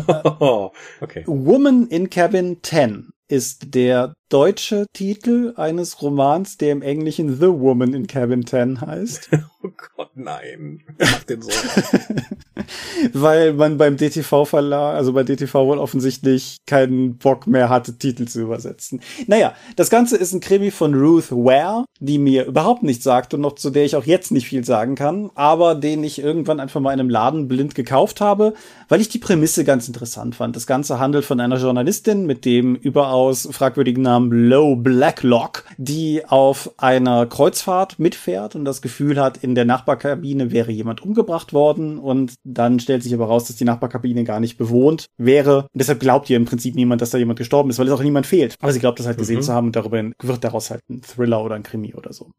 [0.99, 1.23] okay.
[1.25, 7.93] Woman in Cabin 10 ist der deutsche Titel eines Romans, der im Englischen The Woman
[7.93, 9.29] in Cabin 10 heißt.
[9.63, 10.81] oh Gott, nein.
[10.99, 11.49] Mach den so.
[13.13, 18.41] Weil man beim DTV-Verlag, also bei DTV wohl offensichtlich keinen Bock mehr hatte, Titel zu
[18.41, 19.01] übersetzen.
[19.27, 23.41] Naja, das Ganze ist ein Krimi von Ruth Ware, die mir überhaupt nichts sagt und
[23.41, 26.81] noch zu der ich auch jetzt nicht viel sagen kann, aber den ich irgendwann einfach
[26.81, 28.53] mal in einem Laden blind gekauft habe,
[28.89, 30.55] weil ich die Prämisse ganz interessant fand.
[30.55, 36.25] Das Ganze handelt von einer Journalistin mit dem überaus fragwürdigen Namen Namen Low Blacklock, die
[36.25, 41.97] auf einer Kreuzfahrt mitfährt und das Gefühl hat, in der Nachbarkabine wäre jemand umgebracht worden
[41.97, 45.63] und dann stellt sich aber raus, dass die Nachbarkabine gar nicht bewohnt wäre.
[45.63, 48.03] Und deshalb glaubt ihr im Prinzip niemand, dass da jemand gestorben ist, weil es auch
[48.03, 48.55] niemand fehlt.
[48.59, 49.43] Aber sie glaubt das halt gesehen mhm.
[49.43, 52.31] zu haben und darüber wird daraus halt ein Thriller oder ein Krimi oder so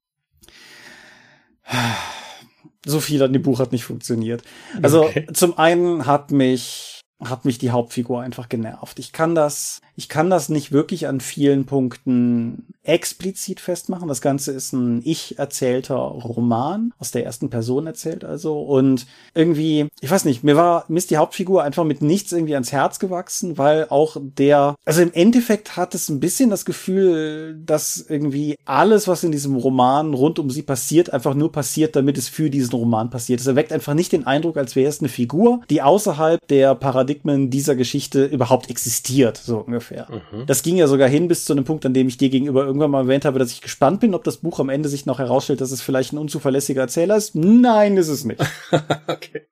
[2.86, 4.42] so viel an dem Buch hat nicht funktioniert.
[4.82, 5.26] Also okay.
[5.32, 8.98] zum einen hat mich hat mich die Hauptfigur einfach genervt.
[8.98, 14.08] Ich kann das, ich kann das nicht wirklich an vielen Punkten explizit festmachen.
[14.08, 18.60] Das Ganze ist ein ich erzählter Roman, aus der ersten Person erzählt also.
[18.62, 22.54] Und irgendwie, ich weiß nicht, mir war, mir ist die Hauptfigur einfach mit nichts irgendwie
[22.54, 27.60] ans Herz gewachsen, weil auch der, also im Endeffekt hat es ein bisschen das Gefühl,
[27.64, 32.16] dass irgendwie alles, was in diesem Roman rund um sie passiert, einfach nur passiert, damit
[32.16, 33.40] es für diesen Roman passiert.
[33.40, 37.09] Es erweckt einfach nicht den Eindruck, als wäre es eine Figur, die außerhalb der Paradigmen
[37.14, 40.08] dieser Geschichte überhaupt existiert, so ungefähr.
[40.10, 40.46] Mhm.
[40.46, 42.90] Das ging ja sogar hin bis zu einem Punkt, an dem ich dir gegenüber irgendwann
[42.90, 45.60] mal erwähnt habe, dass ich gespannt bin, ob das Buch am Ende sich noch herausstellt,
[45.60, 47.34] dass es vielleicht ein unzuverlässiger Erzähler ist.
[47.34, 48.40] Nein, ist es nicht.
[49.06, 49.46] okay.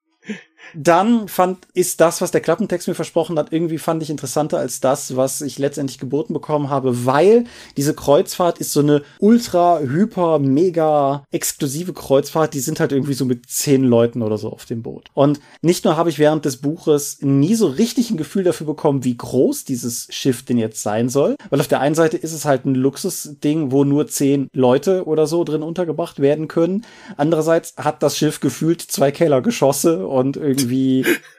[0.74, 4.81] Dann fand, ist das, was der Klappentext mir versprochen hat, irgendwie fand ich interessanter als
[4.81, 7.44] das, was ich letztendlich geboten bekommen habe, weil
[7.76, 12.54] diese Kreuzfahrt ist so eine ultra, hyper, mega exklusive Kreuzfahrt.
[12.54, 15.09] Die sind halt irgendwie so mit zehn Leuten oder so auf dem Boot.
[15.14, 19.04] Und nicht nur habe ich während des Buches nie so richtig ein Gefühl dafür bekommen,
[19.04, 22.44] wie groß dieses Schiff denn jetzt sein soll, weil auf der einen Seite ist es
[22.44, 26.85] halt ein Luxusding, wo nur zehn Leute oder so drin untergebracht werden können.
[27.16, 31.06] Andererseits hat das Schiff gefühlt zwei Kellergeschosse und irgendwie irgendwie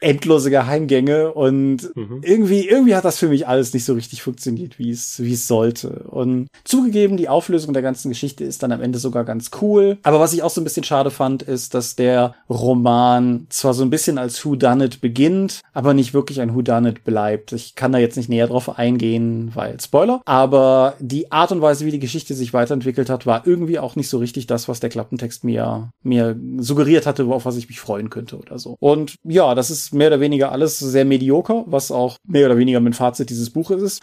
[0.00, 2.20] endlose Geheimgänge und mhm.
[2.22, 5.46] irgendwie, irgendwie hat das für mich alles nicht so richtig funktioniert, wie es, wie es
[5.46, 6.04] sollte.
[6.08, 9.98] Und zugegeben, die Auflösung der ganzen Geschichte ist dann am Ende sogar ganz cool.
[10.02, 13.82] Aber was ich auch so ein bisschen schade fand, ist, dass der Roman zwar so
[13.82, 17.52] ein bisschen als Who Done It beginnt, aber nicht wirklich ein Who Done It bleibt.
[17.52, 20.20] Ich kann da jetzt nicht näher drauf eingehen, weil Spoiler.
[20.24, 24.08] Aber die Art und Weise, wie die Geschichte sich weiterentwickelt hat, war irgendwie auch nicht
[24.08, 28.10] so richtig das, was der Klappentext mir, mir suggeriert hatte, auf was ich mich freuen
[28.10, 28.76] könnte oder so.
[28.80, 32.80] Und ja, das ist mehr oder weniger alles sehr medioker, was auch mehr oder weniger
[32.80, 34.02] mein Fazit dieses Buches ist.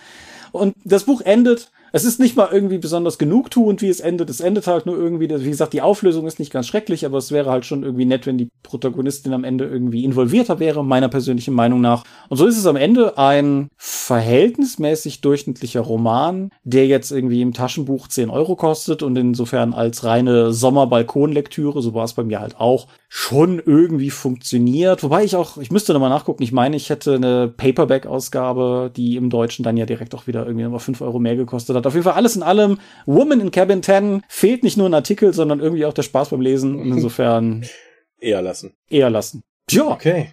[0.51, 4.29] Und das Buch endet es ist nicht mal irgendwie besonders genugtuend, wie es endet.
[4.29, 7.31] Es endet halt nur irgendwie, wie gesagt, die Auflösung ist nicht ganz schrecklich, aber es
[7.31, 11.53] wäre halt schon irgendwie nett, wenn die Protagonistin am Ende irgendwie involvierter wäre, meiner persönlichen
[11.53, 12.03] Meinung nach.
[12.29, 18.07] Und so ist es am Ende ein verhältnismäßig durchschnittlicher Roman, der jetzt irgendwie im Taschenbuch
[18.07, 22.87] 10 Euro kostet und insofern als reine Sommerbalkonlektüre, so war es bei mir halt auch,
[23.09, 25.01] schon irgendwie funktioniert.
[25.01, 29.29] Wobei ich auch, ich müsste nochmal nachgucken, ich meine, ich hätte eine Paperback-Ausgabe, die im
[29.29, 31.87] Deutschen dann ja direkt auch wieder irgendwie nochmal 5 Euro mehr gekostet hat.
[31.87, 32.79] Auf jeden Fall alles in allem.
[33.05, 36.41] Woman in Cabin 10 fehlt nicht nur ein Artikel, sondern irgendwie auch der Spaß beim
[36.41, 36.75] Lesen.
[36.75, 37.65] Und insofern.
[38.19, 38.73] eher lassen.
[38.89, 39.41] Eher lassen.
[39.69, 39.87] Ja.
[39.87, 40.31] Okay.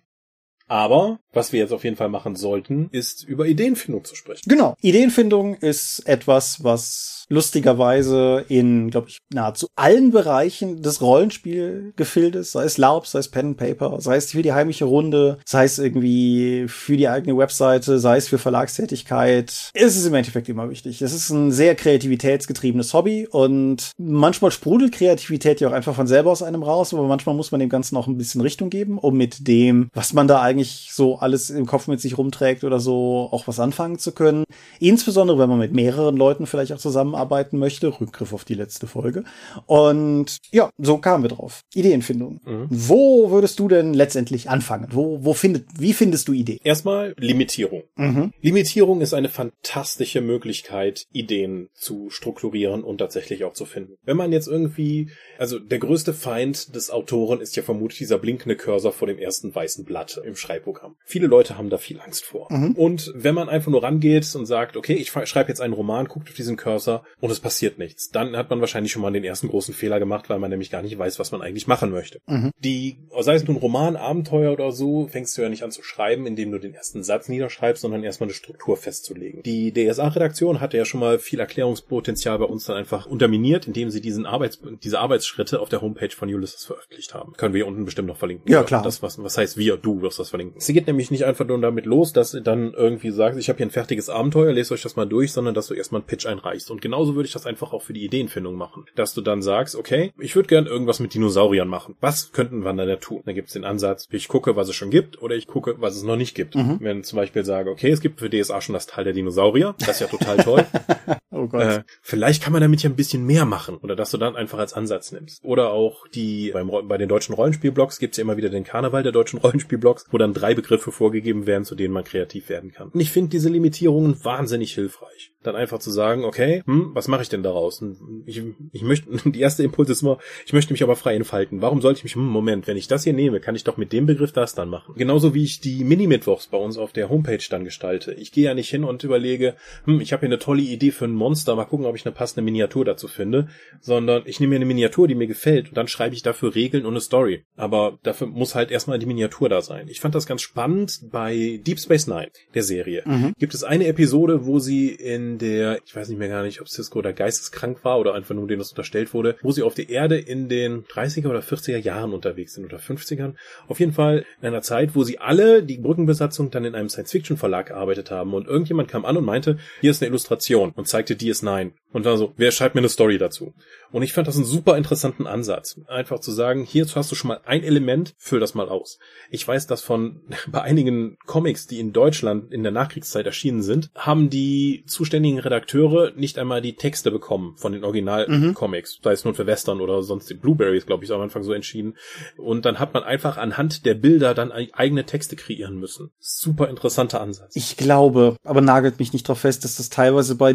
[0.67, 4.43] Aber Was wir jetzt auf jeden Fall machen sollten, ist über Ideenfindung zu sprechen.
[4.47, 4.77] Genau.
[4.81, 12.79] Ideenfindung ist etwas, was lustigerweise in, glaube ich, nahezu allen Bereichen des Rollenspielgefildes, sei es
[12.79, 16.67] LARP, sei es Pen and Paper, sei es für die heimliche Runde, sei es irgendwie
[16.69, 21.03] für die eigene Webseite, sei es für Verlagstätigkeit, ist es im Endeffekt immer wichtig.
[21.03, 26.31] Es ist ein sehr kreativitätsgetriebenes Hobby und manchmal sprudelt Kreativität ja auch einfach von selber
[26.31, 29.17] aus einem raus, aber manchmal muss man dem Ganzen auch ein bisschen Richtung geben, um
[29.17, 33.29] mit dem, was man da eigentlich so alles im Kopf mit sich rumträgt oder so,
[33.31, 34.45] auch was anfangen zu können.
[34.79, 37.89] Insbesondere, wenn man mit mehreren Leuten vielleicht auch zusammenarbeiten möchte.
[38.01, 39.25] Rückgriff auf die letzte Folge.
[39.67, 41.63] Und ja, so kamen wir drauf.
[41.75, 42.41] Ideenfindung.
[42.45, 42.67] Mhm.
[42.71, 44.89] Wo würdest du denn letztendlich anfangen?
[44.91, 46.61] Wo, wo findet, wie findest du Ideen?
[46.63, 47.83] Erstmal Limitierung.
[47.97, 48.33] Mhm.
[48.41, 53.97] Limitierung ist eine fantastische Möglichkeit, Ideen zu strukturieren und tatsächlich auch zu finden.
[54.05, 58.57] Wenn man jetzt irgendwie, also der größte Feind des Autoren ist ja vermutlich dieser blinkende
[58.57, 60.97] Cursor vor dem ersten weißen Blatt im Schreibprogramm.
[61.15, 62.49] Viele Leute haben da viel Angst vor.
[62.51, 62.73] Mhm.
[62.73, 66.29] Und wenn man einfach nur rangeht und sagt, okay, ich schreibe jetzt einen Roman, guckt
[66.29, 69.47] auf diesen Cursor und es passiert nichts, dann hat man wahrscheinlich schon mal den ersten
[69.47, 72.19] großen Fehler gemacht, weil man nämlich gar nicht weiß, was man eigentlich machen möchte.
[72.27, 72.51] Mhm.
[72.59, 76.27] Die, sei es nun Roman, Abenteuer oder so, fängst du ja nicht an zu schreiben,
[76.27, 79.45] indem du den ersten Satz niederschreibst, sondern erstmal eine Struktur festzulegen.
[79.45, 84.01] Die DSA-Redaktion hatte ja schon mal viel Erklärungspotenzial bei uns dann einfach unterminiert, indem sie
[84.01, 87.35] diesen Arbeits diese Arbeitsschritte auf der Homepage von Ulysses veröffentlicht haben.
[87.35, 88.51] Können wir hier unten bestimmt noch verlinken.
[88.51, 88.83] Ja, klar.
[88.83, 90.61] Das, was, was heißt wir, du wirst das verlinken.
[90.61, 93.57] Sie geht nämlich nicht einfach nur damit los, dass du dann irgendwie sagst, ich habe
[93.59, 96.27] hier ein fertiges Abenteuer, lest euch das mal durch, sondern dass du erstmal einen Pitch
[96.27, 96.71] einreichst.
[96.71, 98.85] Und genauso würde ich das einfach auch für die Ideenfindung machen.
[98.95, 101.97] Dass du dann sagst, okay, ich würde gern irgendwas mit Dinosauriern machen.
[102.01, 103.23] Was könnten wir da tun?
[103.25, 106.03] Dann gibt's den Ansatz, ich gucke, was es schon gibt, oder ich gucke, was es
[106.03, 106.55] noch nicht gibt.
[106.55, 106.79] Mhm.
[106.81, 110.01] Wenn zum Beispiel sage, okay, es gibt für DSA schon das Teil der Dinosaurier, das
[110.01, 110.67] ist ja total toll.
[111.35, 111.63] oh Gott.
[111.63, 113.77] Äh, vielleicht kann man damit ja ein bisschen mehr machen.
[113.79, 115.45] Oder dass du dann einfach als Ansatz nimmst.
[115.45, 119.13] Oder auch die, beim, bei den deutschen Rollenspielblogs gibt's ja immer wieder den Karneval der
[119.13, 122.89] deutschen Rollenspielblogs, wo dann drei Begriffe vorgegeben werden, zu denen man kreativ werden kann.
[122.89, 125.33] Und ich finde diese Limitierungen wahnsinnig hilfreich.
[125.43, 127.85] Dann einfach zu sagen, okay, hm, was mache ich denn daraus?
[128.25, 128.43] Ich,
[128.73, 131.61] ich möchte, die erste Impuls ist immer, ich möchte mich aber frei entfalten.
[131.61, 133.93] Warum sollte ich mich, hm, Moment, wenn ich das hier nehme, kann ich doch mit
[133.93, 134.95] dem Begriff das dann machen.
[134.97, 138.15] Genauso wie ich die Mini-Mittwochs bei uns auf der Homepage dann gestalte.
[138.15, 141.05] Ich gehe ja nicht hin und überlege, hm, ich habe hier eine tolle Idee für
[141.05, 143.49] ein Monster, mal gucken, ob ich eine passende Miniatur dazu finde,
[143.81, 146.85] sondern ich nehme mir eine Miniatur, die mir gefällt und dann schreibe ich dafür Regeln
[146.85, 147.45] und eine Story.
[147.57, 149.89] Aber dafür muss halt erstmal die Miniatur da sein.
[149.89, 153.03] Ich fand das ganz spannend bei Deep Space Nine, der Serie.
[153.07, 153.33] Mhm.
[153.39, 156.69] Gibt es eine Episode, wo sie in der, ich weiß nicht mehr gar nicht, ob
[156.69, 159.89] Cisco oder geisteskrank war oder einfach nur denen das unterstellt wurde, wo sie auf der
[159.89, 163.33] Erde in den 30er oder 40er Jahren unterwegs sind oder 50ern.
[163.67, 167.69] Auf jeden Fall in einer Zeit, wo sie alle, die Brückenbesatzung, dann in einem Science-Fiction-Verlag
[167.69, 171.73] gearbeitet haben und irgendjemand kam an und meinte, hier ist eine Illustration und zeigte DS9.
[171.95, 173.55] Und dann so, wer schreibt mir eine Story dazu?
[173.93, 175.81] Und ich fand das einen super interessanten Ansatz.
[175.87, 178.99] Einfach zu sagen, hier hast du schon mal ein Element, füll das mal aus.
[179.31, 183.91] Ich weiß, dass von bei einigen Comics, die in Deutschland in der Nachkriegszeit erschienen sind,
[183.95, 188.99] haben die zuständigen Redakteure nicht einmal die Texte bekommen von den Original-Comics.
[188.99, 189.03] Mhm.
[189.05, 191.53] Sei es nun für Western oder sonst die Blueberries, glaube ich, ist am Anfang so
[191.53, 191.97] entschieden.
[192.37, 196.11] Und dann hat man einfach anhand der Bilder dann eigene Texte kreieren müssen.
[196.19, 197.55] Super interessanter Ansatz.
[197.55, 200.53] Ich glaube, aber nagelt mich nicht drauf fest, dass das teilweise bei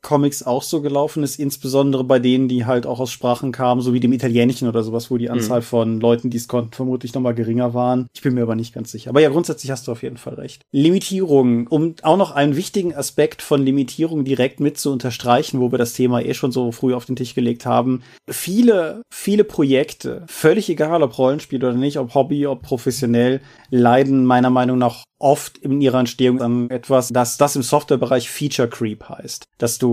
[0.00, 3.92] Disney-Comics auch so gelaufen ist, insbesondere bei denen, die halt auch aus Sprachen kamen, so
[3.92, 5.64] wie dem Italienischen oder sowas, wo die Anzahl mhm.
[5.64, 8.06] von Leuten, die es konnten, vermutlich nochmal geringer waren.
[8.14, 9.10] Ich bin mir aber nicht ganz sicher.
[9.10, 10.62] Aber ja, grundsätzlich hast du auf jeden Fall recht.
[10.72, 15.78] Limitierungen, um auch noch einen wichtigen Aspekt von Limitierung direkt mit zu unterstreichen, wo wir
[15.78, 18.02] das Thema eh schon so früh auf den Tisch gelegt haben.
[18.28, 24.50] Viele, viele Projekte, völlig egal ob Rollenspiel oder nicht, ob Hobby, ob professionell, leiden meiner
[24.50, 29.44] Meinung nach oft in ihrer Entstehung an etwas, dass das im Softwarebereich Feature Creep heißt.
[29.58, 29.89] Dass du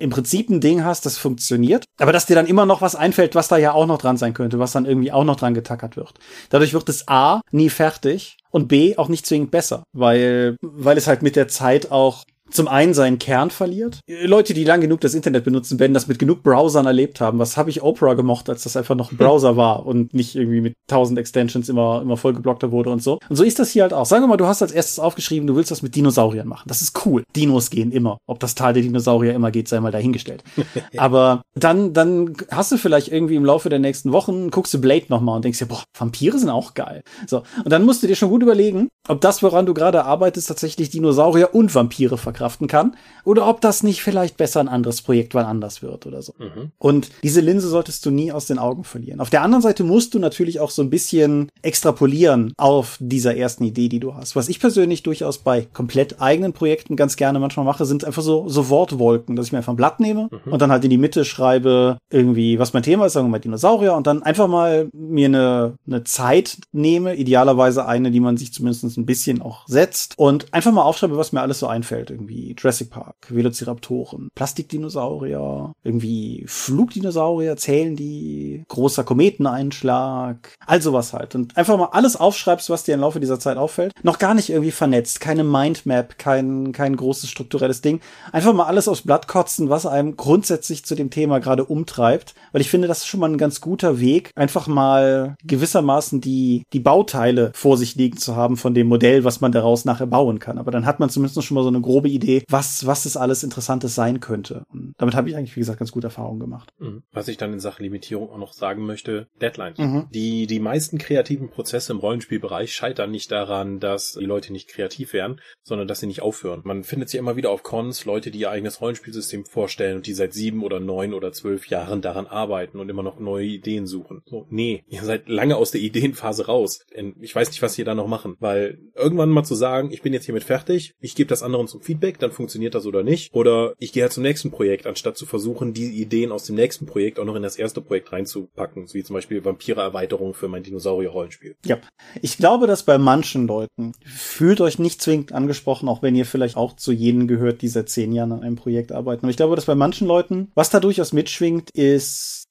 [0.00, 3.34] im Prinzip ein Ding hast, das funktioniert, aber dass dir dann immer noch was einfällt,
[3.34, 5.96] was da ja auch noch dran sein könnte, was dann irgendwie auch noch dran getackert
[5.96, 6.14] wird.
[6.48, 11.06] Dadurch wird es A nie fertig und B auch nicht zwingend besser, weil, weil es
[11.06, 14.00] halt mit der Zeit auch zum einen seinen Kern verliert.
[14.06, 17.38] Leute, die lang genug das Internet benutzen, werden das mit genug Browsern erlebt haben.
[17.38, 20.60] Was habe ich Opera gemocht, als das einfach noch ein Browser war und nicht irgendwie
[20.60, 23.18] mit tausend Extensions immer, immer vollgeblockter wurde und so.
[23.28, 24.06] Und so ist das hier halt auch.
[24.06, 26.64] Sagen wir mal, du hast als erstes aufgeschrieben, du willst das mit Dinosauriern machen.
[26.66, 27.22] Das ist cool.
[27.36, 28.18] Dinos gehen immer.
[28.26, 30.42] Ob das Tal der Dinosaurier immer geht, sei mal dahingestellt.
[30.96, 35.06] Aber dann, dann hast du vielleicht irgendwie im Laufe der nächsten Wochen, guckst du Blade
[35.08, 37.02] nochmal und denkst dir, boah, Vampire sind auch geil.
[37.26, 37.42] So.
[37.64, 40.90] Und dann musst du dir schon gut überlegen, ob das, woran du gerade arbeitest, tatsächlich
[40.90, 45.34] Dinosaurier und Vampire verkauft verkraften kann oder ob das nicht vielleicht besser ein anderes Projekt
[45.34, 46.34] wann anders wird oder so.
[46.38, 46.72] Mhm.
[46.78, 49.20] Und diese Linse solltest du nie aus den Augen verlieren.
[49.20, 53.64] Auf der anderen Seite musst du natürlich auch so ein bisschen extrapolieren auf dieser ersten
[53.64, 54.36] Idee, die du hast.
[54.36, 58.48] Was ich persönlich durchaus bei komplett eigenen Projekten ganz gerne manchmal mache, sind einfach so,
[58.48, 60.52] so Wortwolken, dass ich mir einfach ein Blatt nehme mhm.
[60.52, 63.38] und dann halt in die Mitte schreibe, irgendwie, was mein Thema ist, sagen wir mal
[63.38, 68.52] Dinosaurier und dann einfach mal mir eine, eine Zeit nehme, idealerweise eine, die man sich
[68.52, 72.10] zumindest ein bisschen auch setzt und einfach mal aufschreibe, was mir alles so einfällt.
[72.10, 81.34] Irgendwie Jurassic Park, Velociraptoren, Plastikdinosaurier, irgendwie Flugdinosaurier, zählen die, großer Kometeneinschlag, all sowas halt.
[81.34, 83.92] Und einfach mal alles aufschreibst, was dir im Laufe dieser Zeit auffällt.
[84.02, 88.00] Noch gar nicht irgendwie vernetzt, keine Mindmap, kein, kein großes strukturelles Ding.
[88.32, 92.34] Einfach mal alles aufs Blatt kotzen, was einem grundsätzlich zu dem Thema gerade umtreibt.
[92.52, 96.64] Weil ich finde, das ist schon mal ein ganz guter Weg, einfach mal gewissermaßen die,
[96.72, 100.38] die Bauteile vor sich liegen zu haben von dem Modell, was man daraus nachher bauen
[100.38, 100.58] kann.
[100.58, 103.42] Aber dann hat man zumindest schon mal so eine grobe Idee, was, was das alles
[103.42, 104.64] Interessantes sein könnte.
[104.72, 106.70] Und damit habe ich eigentlich, wie gesagt, ganz gute Erfahrungen gemacht.
[106.78, 107.02] Mhm.
[107.12, 109.78] Was ich dann in Sachen Limitierung auch noch sagen möchte, Deadlines.
[109.78, 110.08] Mhm.
[110.12, 115.12] Die, die meisten kreativen Prozesse im Rollenspielbereich scheitern nicht daran, dass die Leute nicht kreativ
[115.12, 116.62] werden, sondern dass sie nicht aufhören.
[116.64, 120.14] Man findet sie immer wieder auf Cons, Leute, die ihr eigenes Rollenspielsystem vorstellen und die
[120.14, 124.22] seit sieben oder neun oder zwölf Jahren daran arbeiten und immer noch neue Ideen suchen.
[124.26, 126.80] So, nee, ihr seid lange aus der Ideenphase raus.
[127.20, 130.12] Ich weiß nicht, was ihr da noch machen, weil irgendwann mal zu sagen, ich bin
[130.12, 133.34] jetzt hiermit fertig, ich gebe das anderen zum Feedback, dann funktioniert das oder nicht.
[133.34, 136.86] Oder ich gehe halt zum nächsten Projekt, anstatt zu versuchen, die Ideen aus dem nächsten
[136.86, 141.56] Projekt auch noch in das erste Projekt reinzupacken, wie zum Beispiel Vampire-Erweiterung für mein Dinosaurier-Rollenspiel.
[141.64, 141.78] Ja,
[142.20, 146.56] ich glaube, dass bei manchen Leuten fühlt euch nicht zwingend angesprochen, auch wenn ihr vielleicht
[146.56, 149.24] auch zu jenen gehört, die seit zehn Jahren an einem Projekt arbeiten.
[149.24, 152.46] Aber ich glaube, dass bei manchen Leuten, was da durchaus mitschwingt, ist